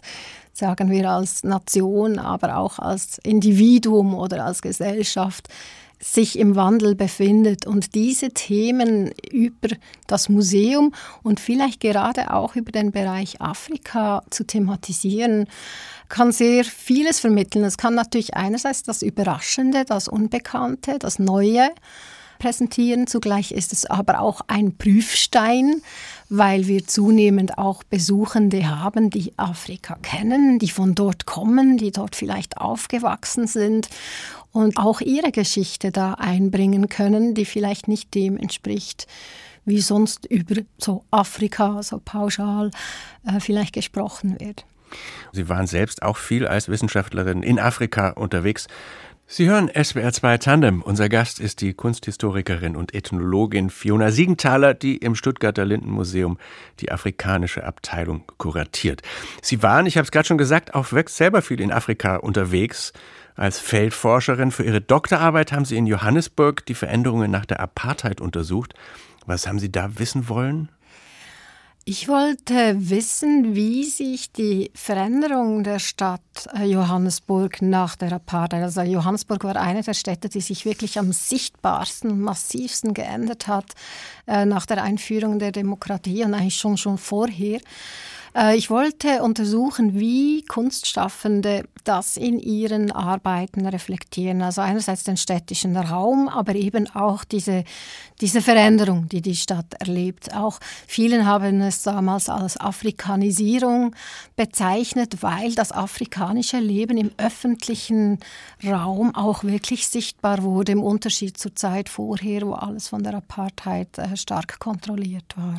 sagen 0.52 0.90
wir 0.90 1.10
als 1.10 1.42
Nation, 1.42 2.20
aber 2.20 2.56
auch 2.56 2.78
als 2.78 3.18
Individuum 3.18 4.14
oder 4.14 4.44
als 4.44 4.62
Gesellschaft, 4.62 5.48
sich 6.00 6.38
im 6.38 6.54
Wandel 6.54 6.94
befindet 6.94 7.66
und 7.66 7.94
diese 7.94 8.30
Themen 8.30 9.10
über 9.30 9.68
das 10.06 10.28
Museum 10.28 10.94
und 11.22 11.40
vielleicht 11.40 11.80
gerade 11.80 12.32
auch 12.32 12.56
über 12.56 12.70
den 12.70 12.92
Bereich 12.92 13.40
Afrika 13.40 14.22
zu 14.30 14.44
thematisieren, 14.44 15.46
kann 16.08 16.32
sehr 16.32 16.64
vieles 16.64 17.20
vermitteln. 17.20 17.64
Es 17.64 17.76
kann 17.76 17.94
natürlich 17.94 18.34
einerseits 18.34 18.82
das 18.82 19.02
Überraschende, 19.02 19.84
das 19.84 20.08
Unbekannte, 20.08 20.98
das 20.98 21.18
Neue 21.18 21.70
präsentieren. 22.38 23.06
Zugleich 23.06 23.52
ist 23.52 23.72
es 23.72 23.86
aber 23.86 24.20
auch 24.20 24.40
ein 24.46 24.76
Prüfstein, 24.76 25.82
weil 26.28 26.66
wir 26.66 26.86
zunehmend 26.86 27.58
auch 27.58 27.82
Besuchende 27.82 28.68
haben, 28.68 29.10
die 29.10 29.32
Afrika 29.36 29.96
kennen, 30.02 30.58
die 30.58 30.70
von 30.70 30.94
dort 30.94 31.26
kommen, 31.26 31.76
die 31.76 31.90
dort 31.90 32.16
vielleicht 32.16 32.58
aufgewachsen 32.58 33.46
sind 33.46 33.88
und 34.52 34.76
auch 34.78 35.00
ihre 35.00 35.32
Geschichte 35.32 35.90
da 35.90 36.14
einbringen 36.14 36.88
können, 36.88 37.34
die 37.34 37.44
vielleicht 37.44 37.88
nicht 37.88 38.14
dem 38.14 38.36
entspricht, 38.36 39.06
wie 39.64 39.80
sonst 39.80 40.26
über 40.26 40.62
so 40.78 41.04
Afrika 41.10 41.82
so 41.82 42.00
pauschal 42.02 42.70
äh, 43.26 43.40
vielleicht 43.40 43.74
gesprochen 43.74 44.40
wird. 44.40 44.64
Sie 45.32 45.48
waren 45.48 45.66
selbst 45.66 46.02
auch 46.02 46.16
viel 46.16 46.46
als 46.46 46.68
Wissenschaftlerin 46.68 47.42
in 47.42 47.58
Afrika 47.58 48.10
unterwegs. 48.10 48.68
Sie 49.30 49.46
hören 49.46 49.68
SWR 49.68 50.10
2 50.10 50.38
Tandem. 50.38 50.80
Unser 50.80 51.10
Gast 51.10 51.38
ist 51.38 51.60
die 51.60 51.74
Kunsthistorikerin 51.74 52.74
und 52.74 52.94
Ethnologin 52.94 53.68
Fiona 53.68 54.10
Siegenthaler, 54.10 54.72
die 54.72 54.96
im 54.96 55.14
Stuttgarter 55.14 55.66
Lindenmuseum 55.66 56.38
die 56.80 56.90
afrikanische 56.90 57.62
Abteilung 57.62 58.24
kuratiert. 58.38 59.02
Sie 59.42 59.62
waren, 59.62 59.84
ich 59.84 59.98
habe 59.98 60.06
es 60.06 60.12
gerade 60.12 60.26
schon 60.26 60.38
gesagt, 60.38 60.74
auch 60.74 60.86
selber 61.08 61.42
viel 61.42 61.60
in 61.60 61.72
Afrika 61.72 62.16
unterwegs. 62.16 62.94
Als 63.36 63.58
Feldforscherin 63.58 64.50
für 64.50 64.64
ihre 64.64 64.80
Doktorarbeit 64.80 65.52
haben 65.52 65.66
Sie 65.66 65.76
in 65.76 65.86
Johannesburg 65.86 66.64
die 66.64 66.74
Veränderungen 66.74 67.30
nach 67.30 67.44
der 67.44 67.60
Apartheid 67.60 68.22
untersucht. 68.22 68.72
Was 69.26 69.46
haben 69.46 69.58
Sie 69.58 69.70
da 69.70 69.98
wissen 69.98 70.30
wollen? 70.30 70.70
Ich 71.90 72.06
wollte 72.06 72.90
wissen, 72.90 73.54
wie 73.54 73.84
sich 73.84 74.30
die 74.30 74.70
Veränderung 74.74 75.64
der 75.64 75.78
Stadt 75.78 76.20
äh, 76.54 76.64
Johannesburg 76.66 77.62
nach 77.62 77.96
der 77.96 78.12
Apartheid, 78.12 78.62
also 78.62 78.82
Johannesburg 78.82 79.42
war 79.44 79.56
eine 79.56 79.82
der 79.82 79.94
Städte, 79.94 80.28
die 80.28 80.42
sich 80.42 80.66
wirklich 80.66 80.98
am 80.98 81.12
sichtbarsten, 81.12 82.20
massivsten 82.20 82.92
geändert 82.92 83.48
hat 83.48 83.72
äh, 84.26 84.44
nach 84.44 84.66
der 84.66 84.82
Einführung 84.82 85.38
der 85.38 85.50
Demokratie 85.50 86.24
und 86.24 86.34
eigentlich 86.34 86.56
schon 86.56 86.76
schon 86.76 86.98
vorher. 86.98 87.58
Äh, 88.34 88.56
ich 88.56 88.70
wollte 88.70 89.22
untersuchen, 89.22 89.98
wie 89.98 90.44
Kunstschaffende 90.44 91.64
das 91.84 92.16
in 92.16 92.38
ihren 92.38 92.92
Arbeiten 92.92 93.66
reflektieren. 93.66 94.42
Also 94.42 94.60
einerseits 94.60 95.04
den 95.04 95.16
städtischen 95.16 95.76
Raum, 95.76 96.28
aber 96.28 96.54
eben 96.54 96.88
auch 96.94 97.24
diese, 97.24 97.64
diese 98.20 98.42
Veränderung, 98.42 99.08
die 99.08 99.22
die 99.22 99.36
Stadt 99.36 99.74
erlebt. 99.78 100.34
Auch 100.34 100.58
vielen 100.86 101.26
haben 101.26 101.60
es 101.62 101.82
damals 101.82 102.28
als 102.28 102.58
Afrikanisierung 102.60 103.94
bezeichnet, 104.36 105.22
weil 105.22 105.54
das 105.54 105.72
afrikanische 105.72 106.58
Leben 106.58 106.98
im 106.98 107.10
öffentlichen 107.16 108.18
Raum 108.64 109.14
auch 109.14 109.44
wirklich 109.44 109.88
sichtbar 109.88 110.42
wurde, 110.42 110.72
im 110.72 110.82
Unterschied 110.82 111.38
zur 111.38 111.54
Zeit 111.54 111.88
vorher, 111.88 112.42
wo 112.42 112.52
alles 112.52 112.88
von 112.88 113.02
der 113.02 113.14
Apartheid 113.14 113.98
äh, 113.98 114.16
stark 114.16 114.58
kontrolliert 114.58 115.34
war. 115.36 115.56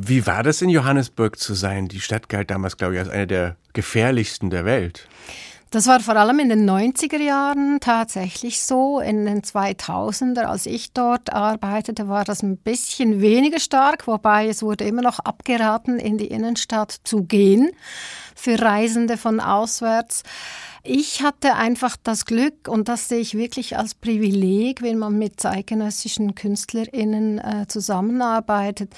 Wie 0.00 0.28
war 0.28 0.44
das 0.44 0.62
in 0.62 0.68
Johannesburg 0.68 1.40
zu 1.40 1.54
sein? 1.54 1.88
Die 1.88 2.00
Stadt 2.00 2.28
galt 2.28 2.52
damals, 2.52 2.76
glaube 2.76 2.94
ich, 2.94 3.00
als 3.00 3.08
eine 3.08 3.26
der 3.26 3.56
gefährlichsten 3.72 4.48
der 4.48 4.64
Welt. 4.64 5.08
Das 5.70 5.88
war 5.88 5.98
vor 5.98 6.14
allem 6.14 6.38
in 6.38 6.48
den 6.48 6.70
90er 6.70 7.20
Jahren 7.20 7.80
tatsächlich 7.80 8.62
so. 8.62 9.00
In 9.00 9.26
den 9.26 9.42
2000er, 9.42 10.44
als 10.44 10.66
ich 10.66 10.92
dort 10.92 11.32
arbeitete, 11.32 12.06
war 12.06 12.22
das 12.22 12.44
ein 12.44 12.58
bisschen 12.58 13.20
weniger 13.20 13.58
stark, 13.58 14.06
wobei 14.06 14.46
es 14.46 14.62
wurde 14.62 14.84
immer 14.84 15.02
noch 15.02 15.18
abgeraten, 15.18 15.98
in 15.98 16.16
die 16.16 16.28
Innenstadt 16.28 16.94
zu 17.02 17.24
gehen 17.24 17.72
für 18.36 18.62
Reisende 18.62 19.16
von 19.16 19.40
auswärts. 19.40 20.22
Ich 20.90 21.20
hatte 21.22 21.54
einfach 21.54 21.98
das 22.02 22.24
Glück, 22.24 22.66
und 22.66 22.88
das 22.88 23.08
sehe 23.08 23.20
ich 23.20 23.34
wirklich 23.34 23.76
als 23.76 23.94
Privileg, 23.94 24.80
wenn 24.80 24.96
man 24.96 25.18
mit 25.18 25.38
zeitgenössischen 25.38 26.34
KünstlerInnen 26.34 27.36
äh, 27.36 27.66
zusammenarbeitet, 27.68 28.94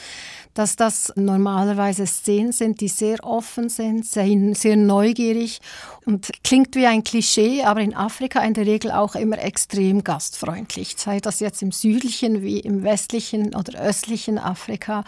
dass 0.55 0.77
das 0.77 1.13
normalerweise 1.17 2.07
Szenen 2.07 2.53
sind, 2.53 2.81
die 2.81 2.87
sehr 2.87 3.25
offen 3.25 3.69
sind, 3.69 4.07
sehr, 4.07 4.29
sehr 4.55 4.77
neugierig 4.77 5.61
und 6.07 6.31
klingt 6.45 6.77
wie 6.77 6.87
ein 6.87 7.03
Klischee, 7.03 7.65
aber 7.65 7.81
in 7.81 7.97
Afrika 7.97 8.41
in 8.41 8.55
der 8.55 8.67
Regel 8.67 8.93
auch 8.93 9.17
immer 9.17 9.39
extrem 9.39 10.05
gastfreundlich, 10.05 10.95
sei 10.97 11.19
das 11.19 11.41
jetzt 11.41 11.61
im 11.61 11.73
südlichen 11.73 12.43
wie 12.43 12.61
im 12.61 12.85
westlichen 12.85 13.53
oder 13.53 13.81
östlichen 13.81 14.39
Afrika. 14.39 15.03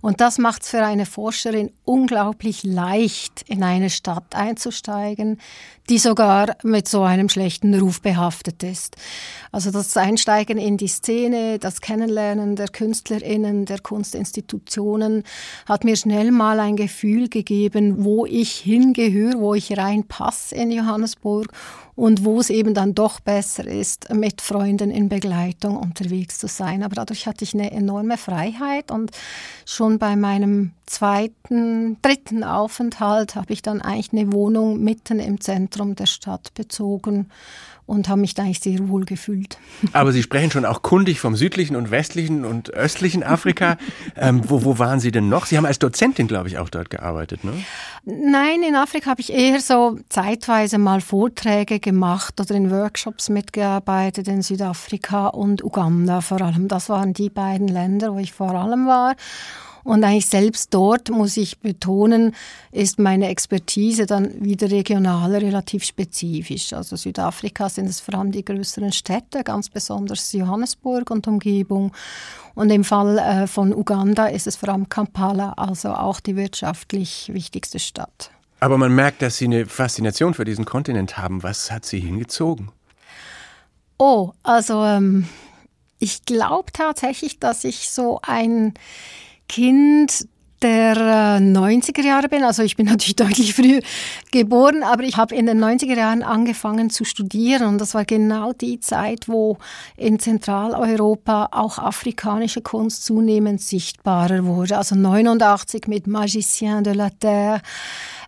Und 0.00 0.20
das 0.20 0.38
macht 0.38 0.62
es 0.62 0.68
für 0.68 0.84
eine 0.84 1.06
Forscherin 1.06 1.72
unglaublich 1.84 2.62
leicht, 2.62 3.42
in 3.48 3.64
eine 3.64 3.90
Stadt 3.90 4.36
einzusteigen, 4.36 5.40
die 5.88 5.98
sogar 5.98 6.19
mit 6.62 6.88
so 6.88 7.02
einem 7.02 7.28
schlechten 7.28 7.74
Ruf 7.78 8.00
behaftet 8.02 8.62
ist. 8.62 8.96
Also 9.52 9.70
das 9.70 9.96
Einsteigen 9.96 10.58
in 10.58 10.76
die 10.76 10.88
Szene, 10.88 11.58
das 11.58 11.80
Kennenlernen 11.80 12.56
der 12.56 12.68
Künstlerinnen, 12.68 13.64
der 13.64 13.80
Kunstinstitutionen 13.80 15.24
hat 15.66 15.84
mir 15.84 15.96
schnell 15.96 16.30
mal 16.30 16.60
ein 16.60 16.76
Gefühl 16.76 17.28
gegeben, 17.28 18.04
wo 18.04 18.26
ich 18.26 18.52
hingehöre, 18.52 19.40
wo 19.40 19.54
ich 19.54 19.76
reinpasse 19.76 20.54
in 20.54 20.70
Johannesburg 20.70 21.52
und 22.00 22.24
wo 22.24 22.40
es 22.40 22.48
eben 22.48 22.72
dann 22.72 22.94
doch 22.94 23.20
besser 23.20 23.66
ist, 23.66 24.08
mit 24.14 24.40
Freunden 24.40 24.90
in 24.90 25.10
Begleitung 25.10 25.76
unterwegs 25.76 26.38
zu 26.38 26.48
sein. 26.48 26.82
Aber 26.82 26.94
dadurch 26.94 27.26
hatte 27.26 27.44
ich 27.44 27.52
eine 27.52 27.72
enorme 27.72 28.16
Freiheit 28.16 28.90
und 28.90 29.10
schon 29.66 29.98
bei 29.98 30.16
meinem 30.16 30.70
zweiten, 30.86 31.98
dritten 32.00 32.42
Aufenthalt 32.42 33.34
habe 33.34 33.52
ich 33.52 33.60
dann 33.60 33.82
eigentlich 33.82 34.14
eine 34.14 34.32
Wohnung 34.32 34.82
mitten 34.82 35.20
im 35.20 35.42
Zentrum 35.42 35.94
der 35.94 36.06
Stadt 36.06 36.54
bezogen 36.54 37.28
und 37.90 38.08
habe 38.08 38.20
mich 38.20 38.34
da 38.34 38.44
eigentlich 38.44 38.60
sehr 38.60 38.88
wohl 38.88 39.04
gefühlt. 39.04 39.58
Aber 39.92 40.12
Sie 40.12 40.22
sprechen 40.22 40.50
schon 40.50 40.64
auch 40.64 40.82
kundig 40.82 41.20
vom 41.20 41.34
südlichen 41.34 41.74
und 41.74 41.90
westlichen 41.90 42.44
und 42.44 42.70
östlichen 42.70 43.22
Afrika. 43.22 43.76
ähm, 44.16 44.42
wo, 44.48 44.64
wo 44.64 44.78
waren 44.78 45.00
Sie 45.00 45.10
denn 45.10 45.28
noch? 45.28 45.46
Sie 45.46 45.56
haben 45.56 45.66
als 45.66 45.80
Dozentin, 45.80 46.28
glaube 46.28 46.48
ich, 46.48 46.58
auch 46.58 46.68
dort 46.68 46.88
gearbeitet, 46.88 47.44
ne? 47.44 47.52
Nein, 48.04 48.62
in 48.66 48.76
Afrika 48.76 49.10
habe 49.10 49.20
ich 49.20 49.32
eher 49.32 49.60
so 49.60 49.98
zeitweise 50.08 50.78
mal 50.78 51.00
Vorträge 51.00 51.80
gemacht 51.80 52.40
oder 52.40 52.54
in 52.54 52.70
Workshops 52.70 53.28
mitgearbeitet 53.28 54.28
in 54.28 54.42
Südafrika 54.42 55.26
und 55.26 55.62
Uganda 55.62 56.20
vor 56.20 56.40
allem. 56.40 56.68
Das 56.68 56.88
waren 56.88 57.12
die 57.12 57.28
beiden 57.28 57.68
Länder, 57.68 58.14
wo 58.14 58.18
ich 58.18 58.32
vor 58.32 58.54
allem 58.54 58.86
war. 58.86 59.16
Und 59.84 60.04
eigentlich 60.04 60.26
selbst 60.26 60.72
dort, 60.74 61.10
muss 61.10 61.36
ich 61.36 61.58
betonen, 61.60 62.34
ist 62.70 62.98
meine 62.98 63.28
Expertise 63.28 64.06
dann 64.06 64.44
wieder 64.44 64.70
regional 64.70 65.34
relativ 65.34 65.84
spezifisch. 65.84 66.72
Also 66.72 66.96
Südafrika 66.96 67.68
sind 67.68 67.86
es 67.86 68.00
vor 68.00 68.14
allem 68.14 68.32
die 68.32 68.44
größeren 68.44 68.92
Städte, 68.92 69.42
ganz 69.44 69.68
besonders 69.68 70.32
Johannesburg 70.32 71.10
und 71.10 71.26
Umgebung. 71.26 71.92
Und 72.54 72.70
im 72.70 72.84
Fall 72.84 73.18
äh, 73.18 73.46
von 73.46 73.72
Uganda 73.72 74.26
ist 74.26 74.46
es 74.46 74.56
vor 74.56 74.70
allem 74.70 74.88
Kampala, 74.88 75.52
also 75.52 75.90
auch 75.90 76.20
die 76.20 76.36
wirtschaftlich 76.36 77.30
wichtigste 77.32 77.78
Stadt. 77.78 78.30
Aber 78.60 78.76
man 78.76 78.94
merkt, 78.94 79.22
dass 79.22 79.38
Sie 79.38 79.46
eine 79.46 79.64
Faszination 79.64 80.34
für 80.34 80.44
diesen 80.44 80.66
Kontinent 80.66 81.16
haben. 81.16 81.42
Was 81.42 81.70
hat 81.70 81.86
Sie 81.86 82.00
hingezogen? 82.00 82.70
Oh, 83.96 84.32
also 84.42 84.84
ähm, 84.84 85.26
ich 85.98 86.24
glaube 86.24 86.72
tatsächlich, 86.72 87.38
dass 87.38 87.64
ich 87.64 87.90
so 87.90 88.20
ein 88.22 88.74
Kind 89.50 90.28
der 90.62 91.40
90er 91.40 92.02
äh, 92.02 92.06
Jahre 92.06 92.28
bin. 92.28 92.44
Also 92.44 92.62
ich 92.62 92.76
bin 92.76 92.86
natürlich 92.90 93.16
deutlich 93.16 93.54
früher 93.54 93.80
geboren, 94.30 94.84
aber 94.84 95.02
ich 95.02 95.16
habe 95.16 95.34
in 95.34 95.46
den 95.46 95.58
90er 95.58 95.96
Jahren 95.96 96.22
angefangen 96.22 96.88
zu 96.88 97.04
studieren 97.04 97.66
und 97.66 97.78
das 97.78 97.94
war 97.94 98.04
genau 98.04 98.52
die 98.52 98.78
Zeit, 98.78 99.28
wo 99.28 99.58
in 99.96 100.20
Zentraleuropa 100.20 101.48
auch 101.50 101.78
afrikanische 101.78 102.60
Kunst 102.60 103.04
zunehmend 103.04 103.60
sichtbarer 103.60 104.44
wurde. 104.44 104.78
Also 104.78 104.94
89 104.94 105.88
mit 105.88 106.06
Magicien 106.06 106.84
de 106.84 106.92
la 106.92 107.10
Terre, 107.10 107.60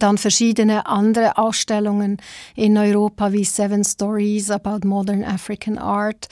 dann 0.00 0.18
verschiedene 0.18 0.86
andere 0.86 1.38
Ausstellungen 1.38 2.16
in 2.56 2.76
Europa 2.76 3.32
wie 3.32 3.44
Seven 3.44 3.84
Stories 3.84 4.50
about 4.50 4.84
Modern 4.84 5.22
African 5.22 5.78
Art. 5.78 6.28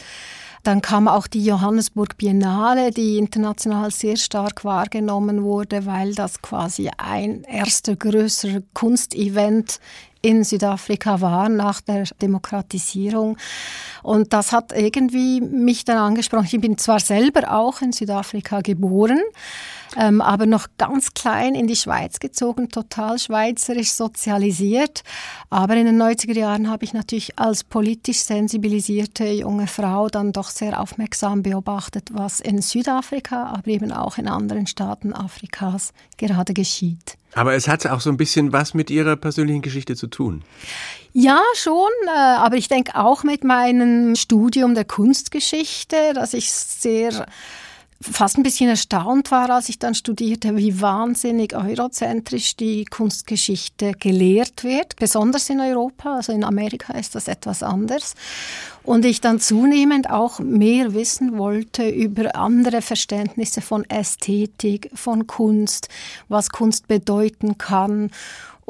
Dann 0.63 0.83
kam 0.83 1.09
auch 1.09 1.27
die 1.27 1.45
Johannesburg 1.45 2.17
Biennale, 2.19 2.91
die 2.91 3.17
international 3.17 3.91
sehr 3.91 4.17
stark 4.17 4.65
wahrgenommen 4.65 5.43
wurde, 5.43 5.87
weil 5.87 6.15
das 6.15 6.43
quasi 6.43 6.91
ein 6.99 7.45
erster 7.45 7.97
größerer 7.97 8.61
Kunstevent 8.75 9.81
in 10.23 10.45
Südafrika 10.45 11.21
war 11.21 11.49
nach 11.49 11.81
der 11.81 12.05
Demokratisierung. 12.21 13.39
Und 14.03 14.33
das 14.33 14.53
hat 14.53 14.73
irgendwie 14.73 15.41
mich 15.41 15.85
dann 15.85 15.97
angesprochen. 15.97 16.49
Ich 16.51 16.61
bin 16.61 16.77
zwar 16.77 17.01
selber 17.01 17.53
auch 17.53 17.81
in 17.81 17.93
Südafrika 17.93 18.61
geboren, 18.61 19.21
ähm, 19.97 20.21
aber 20.21 20.47
noch 20.47 20.69
ganz 20.79 21.15
klein 21.15 21.55
in 21.55 21.67
die 21.67 21.77
Schweiz 21.77 22.21
gezogen, 22.21 22.69
total 22.69 23.19
schweizerisch 23.19 23.91
sozialisiert. 23.91 25.03
Aber 25.49 25.75
in 25.77 25.87
den 25.87 26.01
90er 26.01 26.35
Jahren 26.35 26.71
habe 26.71 26.85
ich 26.85 26.93
natürlich 26.93 27.39
als 27.39 27.65
politisch 27.65 28.19
sensibilisierte 28.19 29.27
junge 29.27 29.67
Frau 29.67 30.09
dann 30.09 30.33
doch 30.33 30.51
sehr 30.51 30.81
aufmerksam 30.81 31.43
beobachtet, 31.43 32.09
was 32.13 32.41
in 32.41 32.63
Südafrika, 32.63 33.47
aber 33.47 33.67
eben 33.69 33.93
auch 33.93 34.19
in 34.19 34.29
anderen 34.29 34.67
Staaten 34.67 35.13
Afrikas 35.13 35.93
gerade 36.17 36.55
geschieht. 36.55 37.17
Aber 37.35 37.55
es 37.55 37.69
hat 37.69 37.87
auch 37.87 38.01
so 38.01 38.11
ein 38.11 38.17
bisschen 38.17 38.53
was 38.53 38.75
mit 38.75 38.91
Ihrer 38.91 39.17
persönlichen 39.17 39.63
Geschichte 39.63 39.95
zu 39.95 40.09
tun. 40.09 40.43
Ja, 41.13 41.41
schon, 41.55 41.91
äh, 42.07 42.19
aber 42.19 42.57
ich 42.57 42.69
denke 42.69 42.97
auch 42.97 43.25
mit 43.25 43.45
meinem 43.45 44.15
Studium 44.17 44.75
der 44.75 44.85
Kunstgeschichte, 44.85 46.13
dass 46.15 46.35
ich 46.35 46.51
sehr 46.53 47.27
fast 48.03 48.39
ein 48.39 48.43
bisschen 48.43 48.71
erstaunt 48.71 49.31
war, 49.31 49.51
als 49.51 49.69
ich 49.69 49.79
dann 49.79 49.95
studierte, 49.95 50.57
wie 50.57 50.81
wahnsinnig 50.81 51.55
eurozentrisch 51.55 52.57
die 52.57 52.87
Kunstgeschichte 52.87 53.93
gelehrt 53.93 54.65
wird, 54.65 54.97
besonders 54.97 55.51
in 55.51 55.61
Europa, 55.61 56.17
also 56.17 56.33
in 56.33 56.43
Amerika 56.43 56.95
ist 56.95 57.15
das 57.15 57.29
etwas 57.29 57.63
anders. 57.63 58.15
Und 58.83 59.05
ich 59.05 59.21
dann 59.21 59.39
zunehmend 59.39 60.09
auch 60.09 60.39
mehr 60.39 60.95
wissen 60.95 61.37
wollte 61.37 61.89
über 61.91 62.35
andere 62.37 62.81
Verständnisse 62.81 63.61
von 63.61 63.85
Ästhetik, 63.91 64.91
von 64.95 65.27
Kunst, 65.27 65.89
was 66.29 66.49
Kunst 66.49 66.89
bedeuten 66.89 67.59
kann 67.59 68.11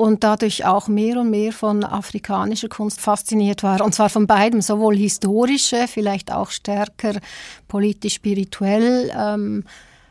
und 0.00 0.24
dadurch 0.24 0.64
auch 0.64 0.88
mehr 0.88 1.20
und 1.20 1.28
mehr 1.28 1.52
von 1.52 1.84
afrikanischer 1.84 2.70
Kunst 2.70 3.02
fasziniert 3.02 3.62
war. 3.62 3.82
Und 3.82 3.94
zwar 3.94 4.08
von 4.08 4.26
beidem, 4.26 4.62
sowohl 4.62 4.96
historische, 4.96 5.86
vielleicht 5.88 6.32
auch 6.32 6.50
stärker 6.50 7.20
politisch-spirituell 7.68 9.12
ähm, 9.14 9.64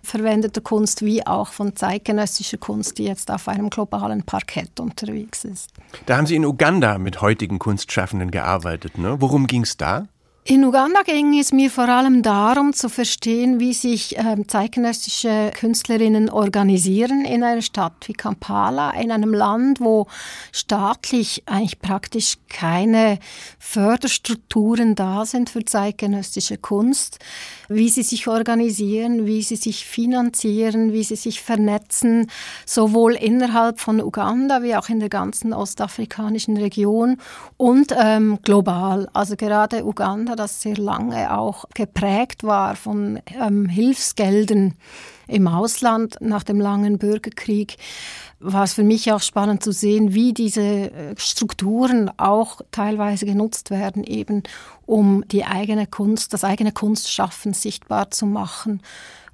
verwendeter 0.04 0.62
Kunst, 0.62 1.04
wie 1.04 1.25
auch 1.25 1.47
von 1.47 1.75
zeitgenössischer 1.75 2.60
Kunst, 2.60 2.99
die 2.99 3.06
jetzt 3.06 3.32
auf 3.32 3.47
einem 3.47 3.71
globalen 3.71 4.21
Parkett 4.21 4.80
unterwegs 4.80 5.43
ist. 5.43 5.71
Da 6.06 6.17
haben 6.17 6.28
Sie 6.28 6.36
in 6.36 6.45
Uganda 6.45 6.99
mit 6.99 7.21
heutigen 7.21 7.58
Kunstschaffenden 7.58 8.30
gearbeitet. 8.30 8.99
Ne? 8.99 9.15
Worum 9.19 9.47
ging 9.47 9.63
es 9.63 9.75
da? 9.75 10.06
In 10.45 10.65
Uganda 10.65 11.04
ging 11.04 11.38
es 11.38 11.52
mir 11.52 11.69
vor 11.69 11.89
allem 11.89 12.23
darum 12.23 12.73
zu 12.73 12.89
verstehen, 12.89 13.60
wie 13.60 13.73
sich 13.73 14.17
äh, 14.17 14.36
zeitgenössische 14.47 15.52
Künstlerinnen 15.54 16.30
organisieren 16.30 17.23
in 17.23 17.43
einer 17.43 17.62
Stadt 17.62 18.08
wie 18.08 18.13
Kampala, 18.13 18.91
in 18.91 19.12
einem 19.12 19.34
Land, 19.34 19.80
wo 19.80 20.08
staatlich 20.52 21.43
eigentlich 21.45 21.80
praktisch 21.80 22.38
keine 22.47 23.19
Förderstrukturen 23.60 24.95
da 24.95 25.25
sind 25.25 25.52
für 25.52 25.65
zeitgenössische 25.65 26.58
Kunst, 26.58 27.19
wie 27.69 27.88
sie 27.88 28.03
sich 28.03 28.27
organisieren, 28.27 29.25
wie 29.25 29.41
sie 29.41 29.55
sich 29.55 29.86
finanzieren, 29.86 30.91
wie 30.91 31.03
sie 31.03 31.15
sich 31.15 31.41
vernetzen, 31.41 32.29
sowohl 32.65 33.13
innerhalb 33.13 33.79
von 33.79 34.01
Uganda 34.01 34.62
wie 34.63 34.75
auch 34.75 34.89
in 34.89 34.99
der 34.99 35.10
ganzen 35.10 35.53
ostafrikanischen 35.53 36.58
Region 36.58 37.17
und 37.58 37.95
ähm, 37.97 38.39
global. 38.43 39.08
Also 39.13 39.36
gerade 39.36 39.86
Uganda 39.86 40.36
das 40.36 40.62
sehr 40.62 40.77
lange 40.77 41.38
auch 41.38 41.65
geprägt 41.73 42.43
war 42.43 42.75
von 42.75 43.19
ähm, 43.39 43.69
Hilfsgeldern 43.69 44.73
im 45.29 45.47
Ausland 45.47 46.17
nach 46.19 46.43
dem 46.43 46.59
langen 46.59 46.97
Bürgerkrieg, 46.97 47.77
war 48.39 48.63
es 48.63 48.73
für 48.73 48.83
mich 48.83 49.11
auch 49.11 49.21
spannend 49.21 49.63
zu 49.63 49.71
sehen, 49.71 50.13
wie 50.13 50.33
diese 50.33 50.61
äh, 50.61 51.15
Strukturen 51.17 52.09
auch 52.17 52.61
teilweise 52.71 53.25
genutzt 53.25 53.69
werden, 53.69 54.03
eben 54.03 54.43
um 54.85 55.23
die 55.27 55.45
eigene 55.45 55.87
Kunst, 55.87 56.33
das 56.33 56.43
eigene 56.43 56.71
Kunstschaffen 56.71 57.53
sichtbar 57.53 58.11
zu 58.11 58.25
machen 58.25 58.81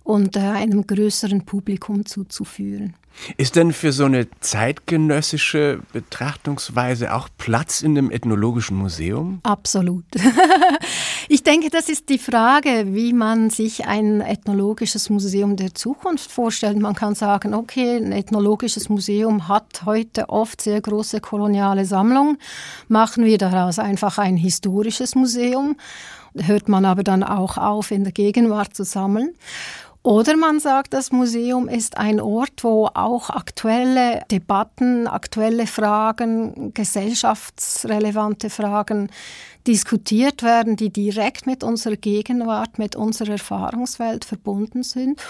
und 0.04 0.36
äh, 0.38 0.40
einem 0.40 0.88
größeren 0.88 1.46
Publikum 1.46 2.06
zuzuführen. 2.06 2.96
Ist 3.38 3.56
denn 3.56 3.72
für 3.72 3.92
so 3.92 4.06
eine 4.06 4.28
zeitgenössische 4.40 5.80
Betrachtungsweise 5.94 7.14
auch 7.14 7.30
Platz 7.38 7.82
in 7.82 7.96
dem 7.96 8.12
Ethnologischen 8.12 8.78
Museum? 8.78 9.40
Absolut. 9.44 10.06
ich 11.28 11.44
denke, 11.44 11.70
das 11.70 11.90
ist 11.90 12.10
die 12.10 12.18
Frage, 12.18 12.94
wie 12.94 13.14
man 13.14 13.50
sich 13.50 13.86
ein 13.86 14.22
ethnologisches 14.22 15.10
Museum 15.10 15.56
der 15.56 15.74
Zukunft 15.74 16.32
vorstellt. 16.32 16.78
Man 16.80 16.96
kann 16.96 17.16
sagen, 17.16 17.54
okay, 17.54 17.98
ein 17.98 18.12
ethnologisches 18.12 18.90
Museum 18.90 19.48
hat 19.48 19.84
heute 19.86 20.30
oft 20.30 20.62
sehr 20.62 20.82
große 20.82 21.22
koloniale 21.22 21.86
Sammlung. 21.86 22.38
Machen 22.88 23.26
wir 23.26 23.38
daraus 23.38 23.80
einfach 23.80 24.18
ein 24.18 24.38
historisches 24.38 25.16
Museum 25.16 25.76
hört 26.38 26.68
man 26.68 26.86
aber 26.86 27.04
dann 27.04 27.24
auch 27.24 27.58
auf, 27.58 27.92
in 27.92 28.04
der 28.04 28.12
Gegenwart 28.12 28.76
zu 28.76 28.84
sammeln. 28.84 29.34
Oder 30.04 30.38
man 30.38 30.60
sagt, 30.60 30.94
das 30.94 31.12
Museum 31.12 31.68
ist 31.68 31.98
ein 31.98 32.22
Ort, 32.22 32.64
wo 32.64 32.88
auch 32.94 33.32
aktuelle 33.32 34.22
Debatten, 34.30 35.08
aktuelle 35.08 35.66
Fragen, 35.66 36.76
gesellschaftsrelevante 36.76 38.52
Fragen 38.52 39.10
diskutiert 39.68 40.44
werden, 40.44 40.76
die 40.76 40.90
direkt 40.90 41.48
mit 41.48 41.64
unserer 41.64 41.96
Gegenwart, 41.96 42.80
mit 42.80 42.96
unserer 42.96 43.34
Erfahrungswelt 43.34 44.26
verbunden 44.26 44.84
sind. 44.84 45.22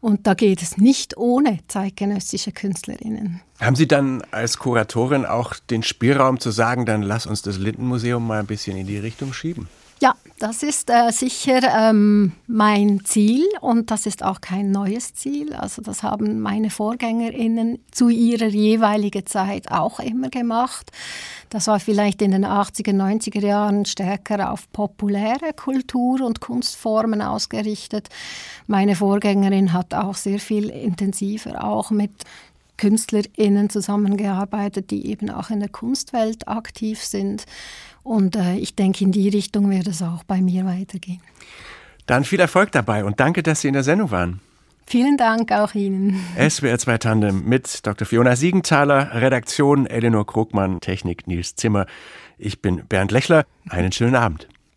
Und 0.00 0.26
da 0.26 0.34
geht 0.34 0.62
es 0.62 0.78
nicht 0.78 1.16
ohne 1.16 1.60
zeitgenössische 1.68 2.50
Künstlerinnen. 2.50 3.40
Haben 3.60 3.76
Sie 3.76 3.86
dann 3.86 4.22
als 4.32 4.58
Kuratorin 4.58 5.24
auch 5.24 5.54
den 5.54 5.84
Spielraum 5.84 6.40
zu 6.40 6.50
sagen, 6.50 6.86
dann 6.86 7.02
lass 7.02 7.26
uns 7.26 7.42
das 7.42 7.58
Lindenmuseum 7.58 8.26
mal 8.26 8.40
ein 8.40 8.46
bisschen 8.46 8.76
in 8.76 8.86
die 8.86 8.98
Richtung 8.98 9.32
schieben? 9.32 9.68
Ja, 10.02 10.16
das 10.40 10.64
ist 10.64 10.90
äh, 10.90 11.12
sicher 11.12 11.60
ähm, 11.62 12.32
mein 12.48 13.04
Ziel 13.04 13.44
und 13.60 13.92
das 13.92 14.04
ist 14.06 14.24
auch 14.24 14.40
kein 14.40 14.72
neues 14.72 15.14
Ziel. 15.14 15.52
Also 15.52 15.80
das 15.80 16.02
haben 16.02 16.40
meine 16.40 16.70
Vorgängerinnen 16.70 17.78
zu 17.92 18.08
ihrer 18.08 18.48
jeweiligen 18.48 19.24
Zeit 19.26 19.70
auch 19.70 20.00
immer 20.00 20.28
gemacht. 20.28 20.90
Das 21.50 21.68
war 21.68 21.78
vielleicht 21.78 22.20
in 22.20 22.32
den 22.32 22.44
80er, 22.44 22.90
90er 22.90 23.46
Jahren 23.46 23.84
stärker 23.84 24.50
auf 24.50 24.72
populäre 24.72 25.52
Kultur 25.54 26.20
und 26.22 26.40
Kunstformen 26.40 27.22
ausgerichtet. 27.22 28.08
Meine 28.66 28.96
Vorgängerin 28.96 29.72
hat 29.72 29.94
auch 29.94 30.16
sehr 30.16 30.40
viel 30.40 30.68
intensiver 30.68 31.62
auch 31.62 31.92
mit 31.92 32.10
KünstlerInnen 32.76 33.70
zusammengearbeitet, 33.70 34.90
die 34.90 35.06
eben 35.06 35.30
auch 35.30 35.50
in 35.50 35.60
der 35.60 35.68
Kunstwelt 35.68 36.48
aktiv 36.48 37.00
sind. 37.00 37.44
Und 38.02 38.36
äh, 38.36 38.56
ich 38.56 38.74
denke, 38.74 39.04
in 39.04 39.12
die 39.12 39.28
Richtung 39.28 39.70
wird 39.70 39.86
es 39.86 40.02
auch 40.02 40.24
bei 40.24 40.40
mir 40.40 40.64
weitergehen. 40.64 41.20
Dann 42.06 42.24
viel 42.24 42.40
Erfolg 42.40 42.72
dabei 42.72 43.04
und 43.04 43.20
danke, 43.20 43.42
dass 43.42 43.60
Sie 43.60 43.68
in 43.68 43.74
der 43.74 43.84
Sendung 43.84 44.10
waren. 44.10 44.40
Vielen 44.86 45.16
Dank 45.16 45.52
auch 45.52 45.74
Ihnen. 45.74 46.20
SWR 46.36 46.78
2 46.78 46.98
Tandem 46.98 47.44
mit 47.44 47.86
Dr. 47.86 48.06
Fiona 48.06 48.36
Siegenthaler, 48.36 49.14
Redaktion 49.14 49.86
Eleanor 49.86 50.26
Krugmann, 50.26 50.80
Technik 50.80 51.26
Nils 51.26 51.54
Zimmer. 51.54 51.86
Ich 52.36 52.60
bin 52.60 52.82
Bernd 52.88 53.12
Lechler. 53.12 53.46
Einen 53.68 53.92
schönen 53.92 54.16
Abend. 54.16 54.48